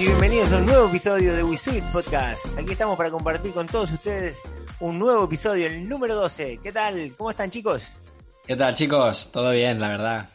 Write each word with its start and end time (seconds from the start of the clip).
y 0.00 0.04
bienvenidos 0.06 0.52
a 0.52 0.58
un 0.58 0.66
nuevo 0.66 0.88
episodio 0.88 1.34
de 1.34 1.42
WeSuit 1.42 1.82
Podcast. 1.86 2.56
Aquí 2.56 2.70
estamos 2.70 2.96
para 2.96 3.10
compartir 3.10 3.52
con 3.52 3.66
todos 3.66 3.90
ustedes 3.90 4.40
un 4.78 4.96
nuevo 4.96 5.24
episodio, 5.24 5.66
el 5.66 5.88
número 5.88 6.14
12. 6.14 6.60
¿Qué 6.62 6.70
tal? 6.70 7.14
¿Cómo 7.16 7.30
están 7.30 7.50
chicos? 7.50 7.92
¿Qué 8.46 8.54
tal 8.54 8.74
chicos? 8.74 9.32
Todo 9.32 9.50
bien, 9.50 9.80
la 9.80 9.88
verdad. 9.88 10.30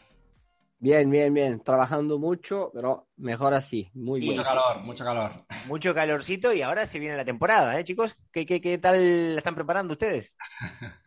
Bien, 0.78 1.08
bien, 1.08 1.32
bien. 1.32 1.60
Trabajando 1.62 2.18
mucho, 2.18 2.72
pero 2.74 3.08
mejor 3.16 3.54
así. 3.54 3.90
Muy 3.94 4.20
bien. 4.20 4.36
Mucho 4.36 4.46
calor, 4.46 4.82
mucho 4.82 5.04
calor. 5.04 5.32
Mucho 5.66 5.94
calorcito 5.94 6.52
y 6.52 6.60
ahora 6.60 6.84
se 6.84 6.98
viene 6.98 7.16
la 7.16 7.24
temporada, 7.24 7.78
¿eh, 7.80 7.84
chicos? 7.84 8.18
¿Qué, 8.30 8.44
qué, 8.44 8.60
qué 8.60 8.76
tal 8.76 9.32
la 9.32 9.38
están 9.38 9.54
preparando 9.54 9.92
ustedes? 9.92 10.36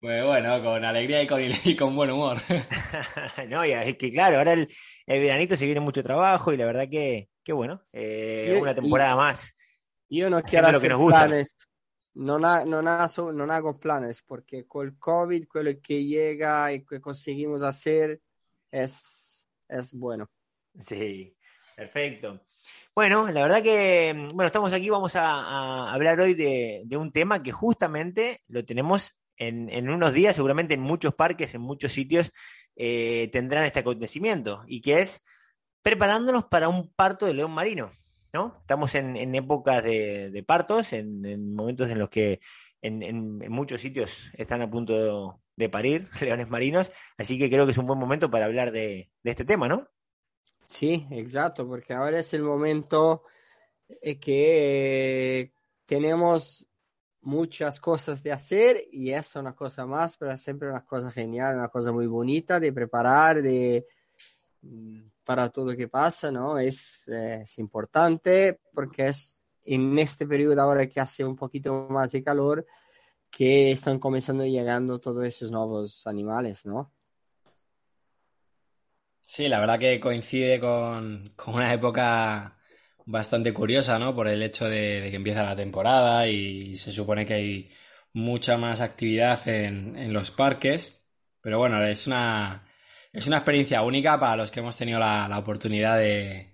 Pues 0.00 0.24
bueno, 0.24 0.60
con 0.64 0.84
alegría 0.84 1.22
y 1.22 1.28
con, 1.28 1.40
y 1.62 1.76
con 1.76 1.94
buen 1.94 2.10
humor. 2.10 2.36
no, 3.48 3.64
ya, 3.64 3.84
es 3.84 3.96
que 3.96 4.10
claro, 4.10 4.38
ahora 4.38 4.54
el, 4.54 4.66
el, 5.06 5.20
veranito 5.20 5.54
se 5.54 5.64
viene 5.64 5.78
mucho 5.78 6.02
trabajo 6.02 6.52
y 6.52 6.56
la 6.56 6.66
verdad 6.66 6.88
que, 6.90 7.28
que 7.42 7.52
bueno, 7.52 7.82
eh, 7.92 8.58
una 8.60 8.74
temporada 8.74 9.14
y, 9.14 9.16
más. 9.16 9.56
Io 10.12 10.28
non 10.28 10.42
quiero 10.42 10.70
lo 10.70 10.80
que 10.80 10.90
nos 10.90 11.06
planes, 11.06 11.56
non, 12.14 12.44
ha, 12.44 12.64
non, 12.64 12.86
ha, 12.86 13.08
non 13.32 13.50
hago 13.50 13.78
planes 13.78 14.20
porque 14.20 14.66
col 14.66 14.98
COVID 14.98 15.48
quello 15.48 15.80
que 15.80 16.04
llega 16.04 16.70
y 16.72 16.84
que 16.84 17.00
conseguimos 17.00 17.62
hacer 17.62 18.20
es, 18.70 19.48
es 19.68 19.92
bueno. 19.92 20.28
Sí, 20.78 21.34
perfecto. 21.74 22.40
Bueno, 22.94 23.26
la 23.28 23.40
verdad 23.40 23.62
que, 23.62 24.12
bueno, 24.34 24.44
estamos 24.44 24.72
aquí, 24.74 24.90
vamos 24.90 25.16
a, 25.16 25.24
a 25.24 25.94
hablar 25.94 26.20
hoy 26.20 26.34
de, 26.34 26.82
de, 26.84 26.96
un 26.98 27.10
tema 27.10 27.42
que 27.42 27.50
justamente 27.50 28.42
lo 28.48 28.66
tenemos 28.66 29.14
en, 29.38 29.70
en, 29.70 29.88
unos 29.88 30.12
días, 30.12 30.36
seguramente 30.36 30.74
en 30.74 30.80
muchos 30.80 31.14
parques, 31.14 31.54
en 31.54 31.62
muchos 31.62 31.92
sitios, 31.92 32.30
eh, 32.76 33.30
tendrán 33.32 33.64
este 33.64 33.80
acontecimiento, 33.80 34.62
y 34.66 34.82
que 34.82 35.00
es 35.00 35.22
preparándonos 35.82 36.44
para 36.44 36.68
un 36.68 36.92
parto 36.92 37.26
de 37.26 37.34
león 37.34 37.52
marino, 37.52 37.92
¿no? 38.32 38.56
Estamos 38.60 38.94
en, 38.94 39.34
épocas 39.34 39.82
de, 39.82 40.44
partos, 40.46 40.92
en, 40.92 41.54
momentos 41.54 41.90
en 41.90 41.98
los 41.98 42.08
que 42.08 42.40
en, 42.80 43.38
muchos 43.50 43.80
sitios 43.80 44.30
están 44.34 44.62
a 44.62 44.70
punto 44.70 45.40
de, 45.56 45.68
parir 45.68 46.08
leones 46.20 46.48
marinos, 46.48 46.92
así 47.18 47.38
que 47.38 47.50
creo 47.50 47.66
que 47.66 47.72
es 47.72 47.78
un 47.78 47.86
buen 47.86 47.98
momento 47.98 48.30
para 48.30 48.46
hablar 48.46 48.72
de, 48.72 49.10
de 49.22 49.30
este 49.30 49.44
tema, 49.44 49.68
¿no? 49.68 49.88
Sí, 50.66 51.06
exacto, 51.10 51.66
porque 51.66 51.92
ahora 51.92 52.20
es 52.20 52.32
el 52.32 52.42
momento 52.42 53.24
eh, 54.00 54.18
que 54.18 55.52
tenemos 55.86 56.66
muchas 57.20 57.78
cosas 57.78 58.22
de 58.22 58.32
hacer 58.32 58.82
y 58.90 59.12
es 59.12 59.36
una 59.36 59.54
cosa 59.54 59.86
más, 59.86 60.16
pero 60.16 60.36
siempre 60.36 60.68
una 60.68 60.84
cosa 60.84 61.10
genial, 61.10 61.56
una 61.56 61.68
cosa 61.68 61.92
muy 61.92 62.06
bonita 62.06 62.58
de 62.58 62.72
preparar, 62.72 63.42
de 63.42 63.86
mm, 64.62 65.11
para 65.24 65.48
todo 65.50 65.66
lo 65.66 65.76
que 65.76 65.88
pasa, 65.88 66.30
¿no? 66.30 66.58
Es, 66.58 67.08
eh, 67.08 67.40
es 67.42 67.58
importante 67.58 68.60
porque 68.72 69.06
es 69.06 69.42
en 69.64 69.98
este 69.98 70.26
periodo 70.26 70.60
ahora 70.60 70.88
que 70.88 71.00
hace 71.00 71.24
un 71.24 71.36
poquito 71.36 71.86
más 71.88 72.12
de 72.12 72.22
calor 72.22 72.66
que 73.30 73.72
están 73.72 73.98
comenzando 73.98 74.44
llegando 74.44 74.98
todos 75.00 75.24
esos 75.24 75.50
nuevos 75.50 76.06
animales, 76.06 76.66
¿no? 76.66 76.92
Sí, 79.22 79.48
la 79.48 79.60
verdad 79.60 79.78
que 79.78 79.98
coincide 79.98 80.60
con, 80.60 81.32
con 81.36 81.54
una 81.54 81.72
época 81.72 82.58
bastante 83.06 83.54
curiosa, 83.54 83.98
¿no? 83.98 84.14
Por 84.14 84.28
el 84.28 84.42
hecho 84.42 84.66
de, 84.68 85.00
de, 85.00 85.10
que 85.10 85.16
empieza 85.16 85.42
la 85.44 85.56
temporada 85.56 86.28
y 86.28 86.76
se 86.76 86.92
supone 86.92 87.24
que 87.24 87.34
hay 87.34 87.70
mucha 88.12 88.58
más 88.58 88.80
actividad 88.80 89.46
en, 89.48 89.96
en, 89.96 90.12
los 90.12 90.30
parques. 90.30 91.00
Pero 91.40 91.58
bueno, 91.58 91.82
es 91.84 92.06
una, 92.06 92.68
es 93.12 93.26
una 93.26 93.38
experiencia 93.38 93.82
única 93.82 94.18
para 94.18 94.36
los 94.36 94.50
que 94.50 94.60
hemos 94.60 94.76
tenido 94.76 94.98
la, 94.98 95.28
la 95.28 95.38
oportunidad 95.38 95.98
de, 95.98 96.52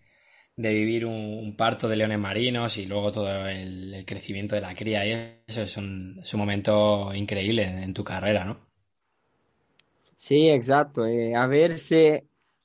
de 0.57 0.75
vivir 0.75 1.07
un, 1.07 1.15
un, 1.15 1.57
parto 1.57 1.89
de 1.89 1.97
leones 1.97 2.19
marinos 2.19 2.77
y 2.79 2.87
luego 2.87 3.13
todo 3.13 3.47
el, 3.47 3.95
el 3.95 4.05
crecimiento 4.05 4.57
de 4.57 4.63
la 4.63 4.75
cría. 4.75 5.07
Y 5.07 5.43
eso 5.47 5.63
es 5.63 5.77
un, 5.77 6.19
es 6.21 6.35
un 6.35 6.41
momento 6.41 7.15
increíble 7.15 7.63
en, 7.63 7.79
en, 7.79 7.95
tu 7.95 8.03
carrera, 8.03 8.45
¿no? 8.45 8.59
Sí, 10.17 10.49
exacto. 10.49 11.07
Eh, 11.07 11.37
a 11.37 11.47
ver 11.47 11.79
si 11.79 12.21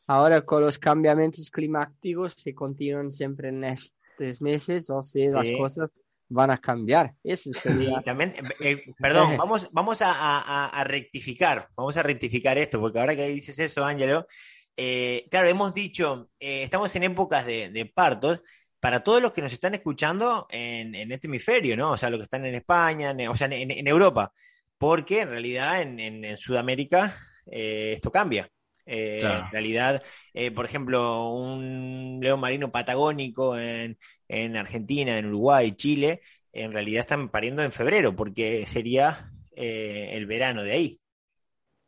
ahora 0.07 0.41
con 0.41 0.63
los 0.63 0.79
cambiamientos 0.79 1.51
climáticos 1.51 2.33
se 2.33 2.55
continúan 2.55 3.11
siempre 3.11 3.49
en 3.49 3.63
estos 3.63 4.41
meses 4.41 4.89
o 4.89 5.03
si 5.03 5.27
sí. 5.27 5.31
las 5.31 5.51
cosas 5.51 6.03
van 6.33 6.51
a 6.51 6.57
cambiar. 6.57 7.13
Eso 7.23 7.51
sería... 7.53 7.99
Y 7.99 8.03
también, 8.03 8.33
eh, 8.59 8.83
perdón, 8.99 9.37
vamos, 9.37 9.69
vamos 9.71 10.01
a, 10.01 10.11
a, 10.11 10.69
a, 10.69 10.83
rectificar, 10.83 11.69
vamos 11.75 11.95
a 11.97 12.03
rectificar 12.03 12.57
esto, 12.57 12.79
porque 12.79 12.99
ahora 12.99 13.15
que 13.15 13.27
dices 13.27 13.57
eso, 13.59 13.85
Ángelo, 13.85 14.27
eh, 14.75 15.27
claro, 15.29 15.47
hemos 15.47 15.73
dicho, 15.73 16.29
eh, 16.39 16.63
estamos 16.63 16.95
en 16.95 17.03
épocas 17.03 17.45
de, 17.45 17.69
de, 17.69 17.85
partos, 17.85 18.41
para 18.79 19.03
todos 19.03 19.21
los 19.21 19.31
que 19.31 19.41
nos 19.41 19.53
están 19.53 19.75
escuchando 19.75 20.47
en, 20.49 20.93
en, 20.95 21.11
este 21.11 21.27
hemisferio, 21.27 21.77
¿no? 21.77 21.91
O 21.91 21.97
sea, 21.97 22.09
los 22.09 22.19
que 22.19 22.23
están 22.25 22.45
en 22.45 22.55
España, 22.55 23.11
en, 23.11 23.27
o 23.29 23.35
sea, 23.35 23.47
en, 23.47 23.71
en, 23.71 23.87
Europa, 23.87 24.33
porque 24.77 25.21
en 25.21 25.29
realidad 25.29 25.81
en, 25.81 26.37
Sudamérica 26.37 27.15
eh, 27.49 27.93
esto 27.93 28.11
cambia. 28.11 28.49
Eh, 28.85 29.19
claro. 29.21 29.45
En 29.45 29.51
realidad, 29.51 30.03
eh, 30.33 30.51
por 30.51 30.65
ejemplo, 30.65 31.29
un 31.29 32.19
león 32.21 32.39
marino 32.41 32.71
patagónico 32.71 33.57
en, 33.57 33.97
en, 34.33 34.57
Argentina, 34.57 35.17
en 35.17 35.27
Uruguay, 35.27 35.73
Chile, 35.75 36.21
en 36.51 36.71
realidad 36.71 37.01
están 37.01 37.29
pariendo 37.29 37.63
en 37.63 37.71
febrero, 37.71 38.15
porque 38.15 38.65
sería 38.65 39.31
eh, 39.55 40.11
el 40.13 40.25
verano 40.25 40.63
de 40.63 40.71
ahí. 40.71 40.99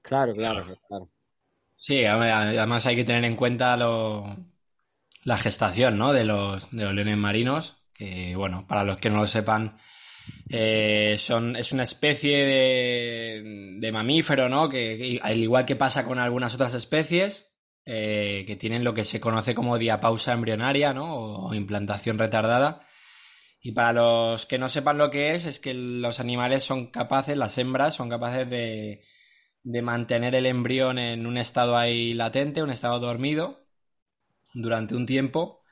Claro, 0.02 0.34
claro, 0.34 0.64
claro. 0.88 1.10
Sí, 1.76 2.06
además 2.06 2.86
hay 2.86 2.96
que 2.96 3.04
tener 3.04 3.26
en 3.26 3.36
cuenta 3.36 3.76
lo, 3.76 4.36
la 5.24 5.38
gestación 5.38 5.98
¿no? 5.98 6.14
de, 6.14 6.24
los, 6.24 6.70
de 6.72 6.86
los 6.86 6.94
leones 6.94 7.18
marinos, 7.18 7.84
que 7.94 8.36
bueno, 8.36 8.66
para 8.68 8.84
los 8.84 8.98
que 8.98 9.10
no 9.10 9.18
lo 9.18 9.28
sepan, 9.28 9.78
eh, 10.50 11.16
son, 11.18 11.56
es 11.56 11.72
una 11.72 11.84
especie 11.84 12.46
de, 12.46 13.78
de 13.80 13.92
mamífero, 13.92 14.48
¿no? 14.50 14.70
Que, 14.70 14.98
que, 14.98 15.20
al 15.22 15.38
igual 15.38 15.66
que 15.66 15.76
pasa 15.76 16.06
con 16.06 16.20
algunas 16.20 16.54
otras 16.54 16.74
especies, 16.74 17.55
eh, 17.88 18.46
que 18.48 18.56
tienen 18.56 18.84
lo 18.84 18.96
que 18.96 19.06
se 19.06 19.20
conoce 19.20 19.54
como 19.54 19.78
diapausa 19.78 20.34
embrionaria, 20.34 20.92
¿no? 20.94 21.16
O, 21.16 21.54
implantación 21.54 22.18
retardada. 22.18 22.88
Y 23.62 23.74
para 23.74 23.94
los 23.94 24.46
que 24.48 24.58
no 24.58 24.70
sepan 24.70 24.98
lo 24.98 25.12
que 25.12 25.36
es, 25.36 25.46
es 25.46 25.60
que 25.60 25.74
los 25.74 26.20
animales 26.20 26.64
son 26.64 26.88
capaces, 26.92 27.38
las 27.38 27.58
hembras 27.58 27.96
son 27.96 28.10
capaces 28.10 28.50
de, 28.50 29.04
mantener 29.84 30.36
el 30.36 30.46
embrión 30.48 31.00
en 31.00 31.28
un 31.28 31.38
estado 31.38 31.78
ahí 31.78 32.14
latente, 32.14 32.64
un 32.64 32.72
estado 32.72 33.00
dormido, 33.00 33.68
durante 34.54 34.96
un 34.96 35.06
tiempo, 35.06 35.64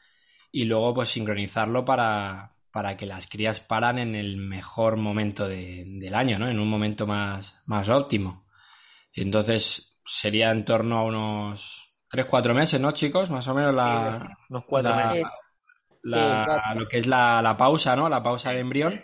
y 0.51 0.66
luego 0.66 0.94
pues 0.95 1.09
sincronizarlo 1.09 1.85
para, 1.85 2.56
que 2.97 3.06
las 3.06 3.28
crías 3.28 3.59
paran 3.59 4.00
en 4.00 4.16
el 4.16 4.38
mejor 4.38 4.97
momento 4.97 5.47
de, 5.47 5.84
del 5.88 6.16
año, 6.16 6.40
¿no? 6.40 6.50
En 6.50 6.59
un 6.59 6.69
momento 6.69 7.07
más 7.07 7.90
óptimo. 7.90 8.45
Entonces 9.13 10.00
sería 10.06 10.51
en 10.51 10.66
torno 10.66 10.97
a 10.97 11.03
unos 11.03 11.83
3-4 12.13 12.53
meses, 12.53 12.79
¿no, 12.79 12.91
chicos? 12.91 13.29
Más 13.31 13.47
o 13.47 13.53
menos 13.56 13.74
la... 13.74 14.19
Sí, 14.19 14.34
unos 14.50 14.66
4 14.66 14.96
meses. 14.96 15.28
La, 16.03 16.62
sí, 16.74 16.79
lo 16.79 16.88
que 16.88 16.97
es 17.00 17.07
la, 17.07 17.41
la, 17.41 17.57
pausa, 17.57 17.96
¿no? 17.96 18.07
La 18.07 18.22
pausa 18.22 18.51
de 18.51 18.59
embrión. 18.59 19.01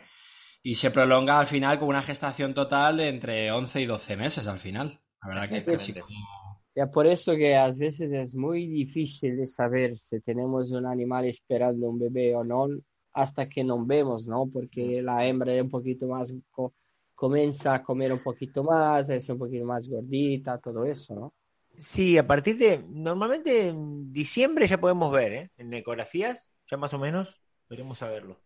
Y 0.61 0.75
se 0.75 0.91
prolonga 0.91 1.39
al 1.39 1.47
final 1.47 1.79
con 1.79 1.87
una 1.87 2.03
gestación 2.03 2.53
total 2.53 2.97
de 2.97 3.07
entre 3.07 3.51
11 3.51 3.81
y 3.81 3.85
12 3.85 4.17
meses 4.17 4.47
al 4.47 4.59
final. 4.59 4.99
La 5.23 5.29
verdad 5.29 5.49
que 5.49 5.65
casi 5.65 5.93
como... 5.93 6.59
Ya 6.75 6.87
por 6.87 7.07
eso 7.07 7.35
que 7.35 7.55
a 7.55 7.67
veces 7.67 8.11
es 8.11 8.35
muy 8.35 8.67
difícil 8.67 9.37
de 9.37 9.47
saber 9.47 9.97
si 9.97 10.21
tenemos 10.21 10.71
un 10.71 10.85
animal 10.85 11.25
esperando 11.25 11.89
un 11.89 11.99
bebé 11.99 12.35
o 12.35 12.43
no 12.43 12.67
hasta 13.13 13.49
que 13.49 13.63
no 13.63 13.83
vemos, 13.85 14.27
¿no? 14.27 14.47
Porque 14.47 15.01
la 15.01 15.25
hembra 15.25 15.53
es 15.53 15.61
un 15.61 15.69
poquito 15.69 16.07
más, 16.07 16.33
co 16.51 16.73
comienza 17.15 17.73
a 17.73 17.83
comer 17.83 18.13
un 18.13 18.19
poquito 18.19 18.63
más, 18.63 19.09
es 19.09 19.27
un 19.27 19.39
poquito 19.39 19.65
más 19.65 19.89
gordita, 19.89 20.57
todo 20.59 20.85
eso, 20.85 21.15
¿no? 21.15 21.33
Sí, 21.79 22.17
a 22.17 22.27
partir 22.27 22.57
de, 22.57 22.83
normalmente 22.89 23.69
en 23.69 24.11
diciembre 24.11 24.67
ya 24.67 24.79
podemos 24.79 25.11
ver, 25.11 25.33
¿eh? 25.33 25.51
En 25.57 25.73
ecografías, 25.73 26.45
ya 26.69 26.77
más 26.77 26.93
o 26.93 26.99
menos, 26.99 27.41
podríamos 27.67 27.97
saberlo, 27.97 28.41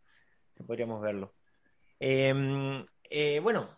podríamos 0.68 1.02
verlo. 1.02 1.34
Eh, 2.00 2.86
eh, 3.10 3.40
bueno, 3.42 3.70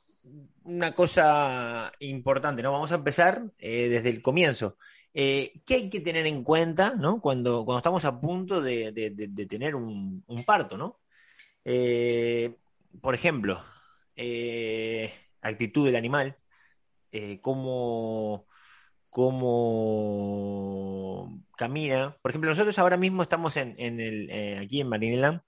una 0.64 0.94
cosa 0.94 1.92
importante, 2.00 2.62
¿no? 2.64 2.72
Vamos 2.72 2.92
a 2.92 2.96
empezar 2.96 3.44
eh, 3.58 3.90
desde 3.90 4.10
el 4.10 4.22
comienzo. 4.22 4.78
Eh, 5.14 5.62
¿Qué 5.66 5.76
hay 5.76 5.90
que 5.90 6.02
tener 6.02 6.26
en 6.26 6.44
cuenta 6.44 6.94
¿no? 6.96 7.22
cuando, 7.22 7.64
cuando 7.64 7.78
estamos 7.80 8.04
a 8.06 8.20
punto 8.20 8.62
de, 8.62 8.92
de, 8.92 9.46
tener 9.46 9.76
un, 9.76 10.24
parto? 10.46 10.78
¿no? 10.78 11.00
Eh, 11.64 12.58
por 13.02 13.16
ejemplo, 13.16 13.64
actitud 15.42 15.86
del 15.86 15.96
animal, 15.96 16.38
cómo, 17.42 18.48
cómo 19.16 20.52
camina. 21.56 22.18
Por 22.22 22.32
ejemplo, 22.32 22.50
nosotros 22.50 22.78
ahora 22.80 22.98
mismo 22.98 23.24
estamos 23.24 23.56
eh, 23.56 24.60
aquí 24.62 24.82
en 24.82 24.90
Marineland 24.90 25.40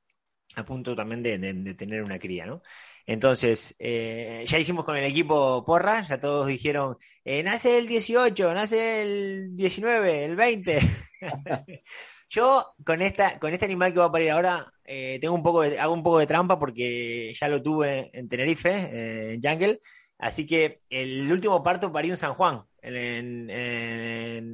a 0.56 0.64
punto 0.64 0.96
también 0.96 1.22
de, 1.22 1.76
tener 1.76 2.02
una 2.02 2.18
cría, 2.18 2.46
¿no? 2.46 2.62
Entonces, 3.06 3.76
eh, 3.78 4.46
ya 4.48 4.58
hicimos 4.58 4.86
con 4.86 4.96
el 4.96 5.04
equipo 5.04 5.66
porra, 5.66 6.02
ya 6.04 6.18
todos 6.18 6.48
dijeron, 6.48 6.98
eh, 7.26 7.44
nace 7.44 7.78
el 7.78 7.88
18, 7.88 8.54
nace 8.54 9.02
el 9.02 9.56
19, 9.58 10.24
el 10.24 10.38
20. 10.38 10.80
Yo 12.30 12.74
con 12.86 13.02
esta, 13.02 13.38
con 13.38 13.52
este 13.54 13.66
animal 13.66 13.92
que 13.92 14.00
va 14.00 14.06
a 14.06 14.12
parir 14.12 14.32
ahora, 14.32 14.72
tengo 14.86 15.34
un 15.34 15.44
poco 15.44 15.64
de, 15.64 15.78
hago 15.78 15.94
un 15.94 16.04
poco 16.04 16.20
de 16.20 16.28
trampa 16.28 16.58
porque 16.58 17.34
ya 17.40 17.50
lo 17.50 17.62
tuve 17.62 18.12
en 18.14 18.30
Tenerife, 18.30 19.34
en 19.34 19.42
Jungle. 19.42 19.82
Así 20.18 20.46
que 20.46 20.82
el 20.90 21.30
último 21.32 21.62
parto 21.64 21.92
parí 21.92 22.10
en 22.10 22.18
San 22.18 22.34
Juan. 22.34 22.64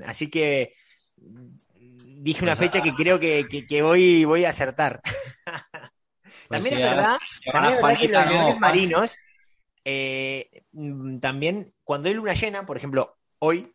Así 0.05 0.29
que 0.29 0.73
dije 2.23 2.43
una 2.43 2.55
pues 2.55 2.71
fecha 2.71 2.81
que 2.81 2.93
creo 2.93 3.19
que, 3.19 3.65
que, 3.67 3.81
voy, 3.81 4.25
voy 4.25 4.45
a 4.45 4.49
acertar. 4.49 5.01
Pues 6.47 6.61
también, 6.61 6.81
es 6.81 6.89
verdad, 6.89 7.17
también 7.51 7.73
es 7.73 7.81
verdad 7.81 7.99
que 7.99 8.07
los 8.09 8.27
leones 8.27 8.59
marinos, 8.59 9.15
eh, 9.85 10.63
también 11.21 11.73
cuando 11.85 12.09
hay 12.09 12.15
luna 12.15 12.33
llena, 12.33 12.65
por 12.65 12.75
ejemplo, 12.75 13.15
hoy, 13.39 13.73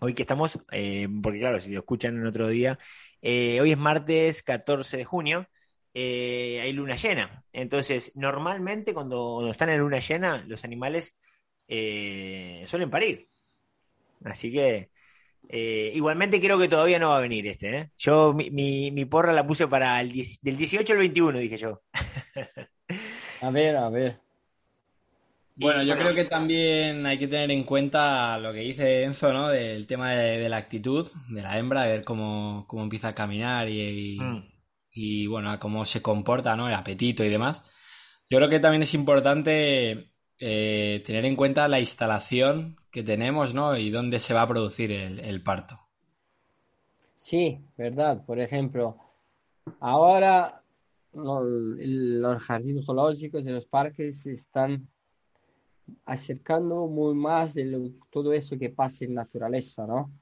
hoy 0.00 0.14
que 0.14 0.22
estamos, 0.22 0.58
eh, 0.72 1.06
porque 1.22 1.40
claro, 1.40 1.60
si 1.60 1.70
lo 1.70 1.80
escuchan 1.80 2.16
en 2.16 2.26
otro 2.26 2.48
día, 2.48 2.78
eh, 3.20 3.60
hoy 3.60 3.72
es 3.72 3.78
martes 3.78 4.42
14 4.42 4.96
de 4.96 5.04
junio, 5.04 5.46
hay 5.94 6.72
luna 6.72 6.96
llena. 6.96 7.44
Entonces, 7.52 8.12
normalmente 8.16 8.94
cuando 8.94 9.50
están 9.50 9.68
en 9.68 9.80
luna 9.80 9.98
llena, 9.98 10.44
los 10.46 10.64
animales 10.64 11.14
suelen 11.68 12.90
parir. 12.90 13.28
Así 14.24 14.52
que 14.52 14.90
eh, 15.48 15.92
igualmente 15.94 16.40
creo 16.40 16.58
que 16.58 16.68
todavía 16.68 16.98
no 16.98 17.10
va 17.10 17.18
a 17.18 17.20
venir 17.20 17.46
este. 17.46 17.76
¿eh? 17.76 17.90
Yo 17.98 18.32
mi, 18.32 18.50
mi, 18.50 19.04
porra 19.04 19.32
la 19.32 19.46
puse 19.46 19.68
para 19.68 20.00
el 20.00 20.12
del 20.42 20.56
18 20.56 20.92
al 20.92 20.98
21, 20.98 21.38
dije 21.38 21.56
yo. 21.56 21.82
a 23.40 23.50
ver, 23.50 23.76
a 23.76 23.88
ver. 23.90 24.20
Bueno, 25.56 25.84
yo 25.84 25.94
creo 25.94 26.14
que 26.14 26.24
también 26.24 27.06
hay 27.06 27.16
que 27.16 27.28
tener 27.28 27.50
en 27.52 27.62
cuenta 27.62 28.38
lo 28.38 28.52
que 28.52 28.60
dice 28.60 29.04
Enzo, 29.04 29.32
¿no? 29.32 29.48
Del 29.50 29.86
tema 29.86 30.12
de, 30.12 30.48
la 30.48 30.56
actitud 30.56 31.08
de 31.28 31.42
la 31.42 31.56
hembra, 31.58 31.84
de 31.84 31.92
ver 31.92 32.04
cómo, 32.04 32.66
empieza 32.72 33.08
a 33.08 33.14
caminar 33.14 33.68
y, 33.68 34.18
mm. 34.18 34.48
y, 34.92 35.26
bueno, 35.28 35.56
cómo 35.60 35.84
se 35.84 36.02
comporta, 36.02 36.56
¿no? 36.56 36.66
El 36.66 36.74
apetito 36.74 37.22
y 37.22 37.28
demás. 37.28 37.62
Yo 38.28 38.38
creo 38.38 38.48
que 38.48 38.58
también 38.58 38.82
es 38.82 38.94
importante 38.94 40.13
eh, 40.46 41.02
tener 41.06 41.24
en 41.24 41.36
cuenta 41.36 41.66
la 41.68 41.80
instalación 41.80 42.76
que 42.90 43.02
tenemos, 43.02 43.54
¿no? 43.54 43.78
Y 43.78 43.88
dónde 43.88 44.20
se 44.20 44.34
va 44.34 44.42
a 44.42 44.46
producir 44.46 44.92
el, 44.92 45.42
parto. 45.42 45.80
Sí, 47.16 47.60
verdad. 47.78 48.22
Por 48.26 48.38
ejemplo, 48.38 48.98
ahora 49.80 50.60
los 51.14 52.42
jardines 52.42 52.84
zoológicos 52.84 53.42
de 53.42 53.52
los 53.52 53.64
parques 53.64 54.20
se 54.20 54.34
están 54.34 54.86
acercando 56.04 56.88
muy 56.88 57.14
más 57.14 57.54
de 57.54 57.92
todo 58.10 58.34
eso 58.34 58.58
que 58.58 58.68
pasa 58.68 59.06
en 59.06 59.14
naturaleza, 59.14 59.86
¿no? 59.86 60.12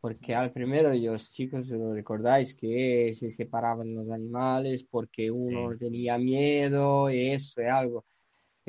Porque 0.00 0.34
al 0.34 0.50
primero 0.50 0.92
los 0.92 1.30
chicos, 1.30 1.68
lo 1.68 1.94
recordáis, 1.94 2.56
que 2.56 3.12
se 3.14 3.30
separaban 3.30 3.94
los 3.94 4.10
animales 4.10 4.82
porque 4.82 5.30
uno 5.30 5.76
tenía 5.78 6.18
miedo 6.18 7.08
y 7.08 7.30
eso 7.30 7.60
es 7.60 7.70
algo 7.70 8.04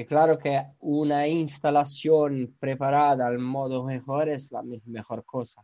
claro 0.08 0.38
que 0.38 0.64
una 0.80 1.28
instalación 1.28 2.56
preparada 2.60 3.28
al 3.28 3.40
modo 3.40 3.84
mejor 3.84 4.30
es 4.30 4.52
la 4.52 4.64
mejor 4.86 5.26
cosa. 5.26 5.64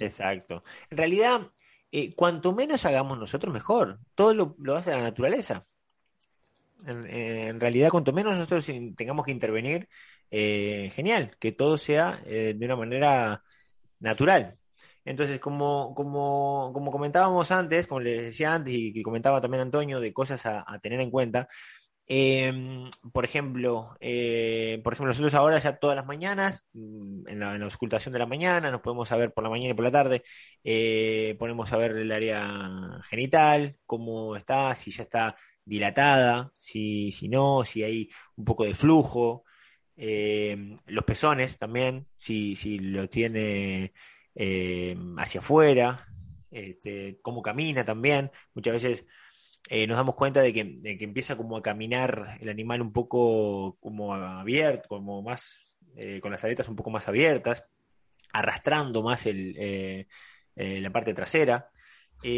Exacto. 0.00 0.62
En 0.90 0.98
realidad, 0.98 1.40
eh, 1.90 2.14
cuanto 2.14 2.54
menos 2.54 2.84
hagamos 2.84 3.18
nosotros, 3.18 3.52
mejor. 3.52 3.98
Todo 4.14 4.34
lo, 4.34 4.76
hace 4.76 4.90
la 4.90 5.02
naturaleza. 5.02 5.66
En, 6.84 7.60
realidad, 7.60 7.90
cuanto 7.90 8.12
menos 8.12 8.34
nosotros 8.36 8.66
tengamos 8.96 9.24
que 9.24 9.30
intervenir, 9.30 9.88
eh, 10.30 10.90
genial, 10.94 11.36
que 11.38 11.52
todo 11.52 11.78
sea 11.78 12.20
eh, 12.26 12.54
de 12.56 12.66
una 12.66 12.76
manera 12.76 13.42
natural. 14.00 14.58
Entonces, 15.04 15.40
como, 15.40 15.94
como, 15.94 16.70
como 16.72 16.90
comentábamos 16.90 17.50
antes, 17.50 17.86
como 17.86 18.00
les 18.00 18.22
decía 18.22 18.54
antes 18.54 18.72
y 18.74 18.92
que 18.92 19.02
comentaba 19.02 19.40
también 19.40 19.62
Antonio, 19.62 20.00
de 20.00 20.12
cosas 20.12 20.42
a 20.44 20.78
tener 20.80 21.00
en 21.00 21.10
cuenta, 21.10 21.48
Em, 22.06 22.90
por 23.12 23.24
ejemplo, 23.24 23.96
eh, 24.00 24.80
por 24.82 24.92
ejemplo, 24.92 25.08
nosotros 25.10 25.34
ahora 25.34 25.58
ya 25.60 25.78
todas 25.78 25.96
las 25.96 26.04
mañanas, 26.06 26.66
mm, 26.72 27.28
en 27.28 27.38
la, 27.40 27.54
en 27.54 27.62
auscultación 27.62 28.12
de 28.12 28.18
la 28.18 28.26
mañana, 28.26 28.70
nos 28.70 28.80
podemos 28.82 29.08
saber 29.08 29.32
por 29.32 29.44
la 29.44 29.50
mañana 29.50 29.70
y 29.70 29.74
por 29.74 29.84
la 29.84 29.90
tarde, 29.92 30.22
eh, 30.64 31.36
ponemos 31.38 31.72
a 31.72 31.76
ver 31.78 31.92
el 31.92 32.12
área 32.12 33.00
genital, 33.08 33.78
cómo 33.86 34.36
está, 34.36 34.74
si 34.74 34.90
ya 34.90 35.04
está 35.04 35.36
dilatada, 35.64 36.52
si, 36.58 37.12
si 37.12 37.28
no, 37.28 37.64
si 37.64 37.82
hay 37.84 38.10
un 38.36 38.44
poco 38.44 38.64
de 38.64 38.74
flujo, 38.74 39.44
em, 39.96 40.76
los 40.86 41.04
pezones 41.04 41.58
también, 41.58 42.08
si, 42.16 42.56
si 42.56 42.78
lo 42.78 43.08
tiene 43.08 43.92
em, 44.34 45.18
hacia 45.18 45.40
afuera, 45.40 46.06
este, 46.50 47.18
cómo 47.22 47.42
camina 47.42 47.84
también, 47.84 48.30
muchas 48.54 48.74
veces 48.74 49.06
eh, 49.68 49.86
nos 49.86 49.96
damos 49.96 50.14
cuenta 50.14 50.40
de 50.40 50.52
que, 50.52 50.60
empieza 51.00 51.36
como 51.36 51.56
a 51.56 51.62
caminar 51.62 52.38
el 52.40 52.48
animal 52.48 52.82
un 52.82 52.92
poco 52.92 53.76
como 53.80 54.14
abierto, 54.14 54.88
como 54.88 55.22
más, 55.22 55.72
eh, 55.96 56.20
con 56.20 56.32
las 56.32 56.44
aletas 56.44 56.68
un 56.68 56.76
poco 56.76 56.90
más 56.90 57.08
abiertas, 57.08 57.64
arrastrando 58.32 59.02
más 59.02 59.26
el, 59.26 59.54
eh, 59.58 60.06
la 60.56 60.90
parte 60.90 61.14
trasera. 61.14 61.70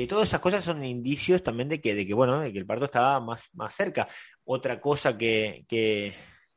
todas 0.08 0.28
esas 0.28 0.40
cosas 0.40 0.64
son 0.64 0.84
indicios 0.84 1.42
también 1.42 1.68
de 1.68 1.80
que, 1.80 1.94
de 1.94 2.06
que, 2.06 2.14
bueno, 2.14 2.40
de 2.40 2.52
que 2.52 2.58
el 2.58 2.66
parto 2.66 2.86
estaba 2.86 3.20
más, 3.20 3.50
más 3.54 3.74
cerca. 3.74 4.08
Otra 4.44 4.80
cosa 4.80 5.16
que, 5.16 5.64
que, 5.68 6.14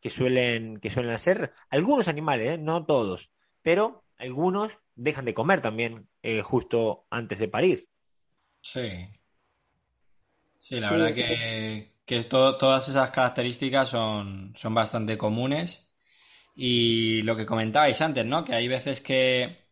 suelen, 0.10 0.80
que 0.80 0.90
suelen 0.90 1.12
hacer 1.12 1.54
algunos 1.69 2.08
animales, 2.08 2.60
no 2.60 2.86
todos, 2.86 3.31
pero 3.62 4.06
algunos 4.18 4.72
dejan 4.96 5.25
de 5.25 5.34
comer 5.34 5.62
también 5.62 6.10
justo 6.44 7.06
antes 7.10 7.40
de 7.40 7.48
parir. 7.48 7.90
Sí, 8.62 9.10
Sí, 10.68 10.81
la 10.81 10.92
verdad 10.92 11.14
que, 11.14 11.94
que 12.06 12.24
todas 12.25 12.90
esas 12.90 13.10
características 13.12 13.88
son, 13.88 14.54
son 14.56 14.74
bastante 14.74 15.18
comunes. 15.18 15.90
Y 16.56 17.22
lo 17.22 17.38
que 17.38 17.46
comentabais 17.46 18.02
antes, 18.02 18.25
¿no? 18.25 18.44
Que 18.44 18.54
hay 18.54 18.68
veces 18.68 19.00
que, 19.00 19.68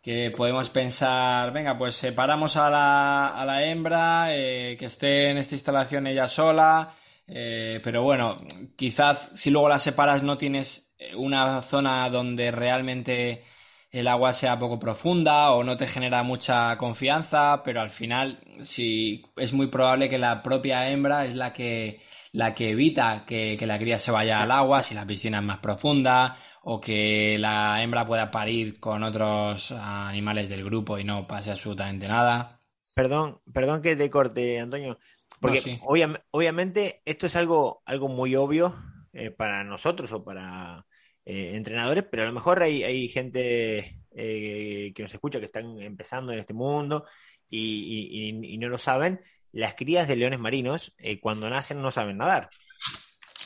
que 0.00 0.30
podemos 0.30 0.70
pensar, 0.70 1.52
venga, 1.52 1.76
pues 1.76 1.96
separamos 1.96 2.56
a 2.56 2.70
la, 2.70 3.28
a 3.28 3.44
la 3.44 3.64
hembra, 3.64 4.36
eh, 4.36 4.76
que 4.78 4.84
esté 4.84 5.30
en 5.30 5.38
esta 5.38 5.56
instalación 5.56 6.06
ella 6.06 6.28
sola, 6.28 6.94
eh, 7.26 7.80
pero 7.82 8.04
bueno, 8.04 8.36
quizás 8.76 9.30
si 9.34 9.50
luego 9.50 9.68
la 9.68 9.80
separas 9.80 10.22
no 10.22 10.38
tienes 10.38 10.94
una 11.16 11.62
zona 11.62 12.08
donde 12.10 12.52
realmente 12.52 13.44
el 13.90 14.06
agua 14.06 14.32
sea 14.32 14.58
poco 14.58 14.78
profunda 14.78 15.52
o 15.52 15.64
no 15.64 15.76
te 15.76 15.86
genera 15.86 16.22
mucha 16.22 16.76
confianza, 16.76 17.62
pero 17.64 17.80
al 17.80 17.90
final 17.90 18.40
sí 18.62 19.24
es 19.36 19.52
muy 19.52 19.68
probable 19.68 20.10
que 20.10 20.18
la 20.18 20.42
propia 20.42 20.90
hembra 20.90 21.24
es 21.24 21.34
la 21.34 21.52
que, 21.52 22.02
la 22.32 22.54
que 22.54 22.70
evita 22.70 23.24
que, 23.26 23.58
la 23.66 23.78
cría 23.78 23.98
se 23.98 24.10
vaya 24.10 24.42
al 24.42 24.50
agua 24.50 24.82
si 24.82 24.94
la 24.94 25.06
piscina 25.06 25.38
es 25.38 25.44
más 25.44 25.58
profunda 25.58 26.36
o 26.62 26.80
que 26.80 27.38
la 27.38 27.82
hembra 27.82 28.06
pueda 28.06 28.30
parir 28.30 28.78
con 28.78 29.02
otros 29.02 29.72
animales 29.72 30.50
del 30.50 30.64
grupo 30.64 30.98
y 30.98 31.04
no 31.04 31.26
pase 31.26 31.50
absolutamente 31.50 32.06
nada. 32.08 32.58
Perdón, 32.94 33.40
perdón 33.54 33.80
que 33.80 33.96
te 33.96 34.10
corte, 34.10 34.60
Antonio, 34.60 34.98
porque 35.40 35.80
obviamente 36.30 37.00
esto 37.06 37.26
es 37.26 37.36
algo, 37.36 37.82
algo 37.86 38.08
muy 38.08 38.34
obvio 38.36 38.74
eh, 39.12 39.30
para 39.30 39.64
nosotros 39.64 40.12
o 40.12 40.24
para 40.24 40.84
eh, 41.30 41.56
entrenadores, 41.56 42.06
pero 42.10 42.22
a 42.22 42.26
lo 42.26 42.32
mejor 42.32 42.62
hay, 42.62 42.82
hay 42.84 43.06
gente 43.06 44.00
eh, 44.12 44.92
que 44.94 45.02
nos 45.02 45.12
escucha 45.12 45.38
que 45.38 45.44
están 45.44 45.78
empezando 45.82 46.32
en 46.32 46.38
este 46.38 46.54
mundo 46.54 47.04
y, 47.50 48.56
no 48.58 48.70
lo 48.70 48.78
saben. 48.78 49.20
Las 49.52 49.74
crías 49.74 50.08
de 50.08 50.16
leones 50.16 50.40
marinos, 50.40 50.94
eh, 50.96 51.20
cuando 51.20 51.50
nacen, 51.50 51.82
no 51.82 51.90
saben 51.90 52.16
nadar. 52.16 52.48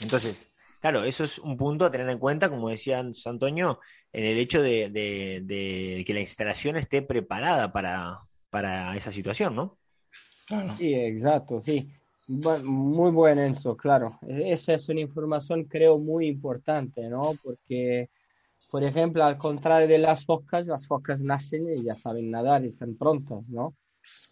Entonces, 0.01 0.49
claro, 0.81 1.03
eso 1.03 1.25
es 1.25 1.41
un 1.41 1.57
punto 1.57 1.85
a 1.85 1.91
tener 1.91 2.09
en 2.09 2.21
cuenta, 2.21 2.49
como 2.49 2.69
decía 2.69 3.01
Antonio, 3.01 3.81
en 4.13 4.27
el 4.27 4.39
hecho 4.39 4.63
de, 4.63 6.05
que 6.07 6.15
la 6.15 6.21
instalación 6.21 6.77
esté 6.77 7.03
preparada 7.03 7.73
para, 7.73 8.21
para 8.49 8.97
esa 8.97 9.11
situación, 9.11 9.57
¿no? 9.57 9.77
Sí, 10.79 10.95
exacto, 10.95 11.61
sí. 11.61 11.93
Muy 12.33 13.11
buen 13.11 13.39
Enzo, 13.39 13.77
claro. 13.77 14.19
E-, 14.27 14.53
esa 14.53 14.75
es 14.75 14.89
una 14.89 15.01
información 15.01 15.65
creo 15.65 15.99
muy 15.99 16.27
importante, 16.27 17.09
¿no? 17.09 17.33
Porque, 17.43 18.09
por 18.71 18.83
ejemplo, 18.85 19.25
al 19.25 19.37
contrario 19.37 19.87
de 19.87 19.99
las 19.99 20.25
focas, 20.25 20.67
las 20.67 20.87
focas 20.87 21.23
nacen 21.23 21.69
y 21.69 21.85
ya 21.85 21.95
saben 21.95 22.31
nadar 22.31 22.65
y 22.65 22.69
están 22.69 22.97
prontas, 22.97 23.47
¿no? 23.49 23.75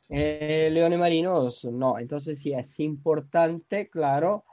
Eh, 0.09 0.71
leones 0.73 0.99
marinos, 0.99 1.65
no. 1.67 1.99
Entonces 1.99 2.41
sí, 2.41 2.53
es 2.53 2.81
importante, 2.81 3.89
claro, 3.89 4.45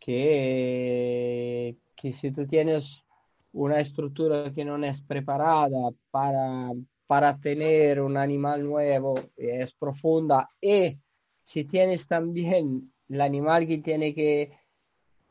que, 0.00 1.76
que 1.94 2.12
si 2.12 2.32
tú 2.32 2.46
tienes 2.46 3.04
una 3.52 3.78
estructura 3.78 4.52
que 4.52 4.64
no 4.64 4.82
es 4.84 5.00
preparada 5.02 5.92
para, 6.10 6.72
para 7.06 7.38
tener 7.38 8.00
un 8.00 8.16
animal 8.16 8.64
nuevo, 8.64 9.14
es 9.36 9.72
profunda 9.72 10.48
y 10.60 10.98
si 11.44 11.64
tienes 11.64 12.06
también 12.06 12.92
el 13.08 13.20
animal 13.20 13.66
que 13.66 13.78
tiene 13.78 14.14
que, 14.14 14.52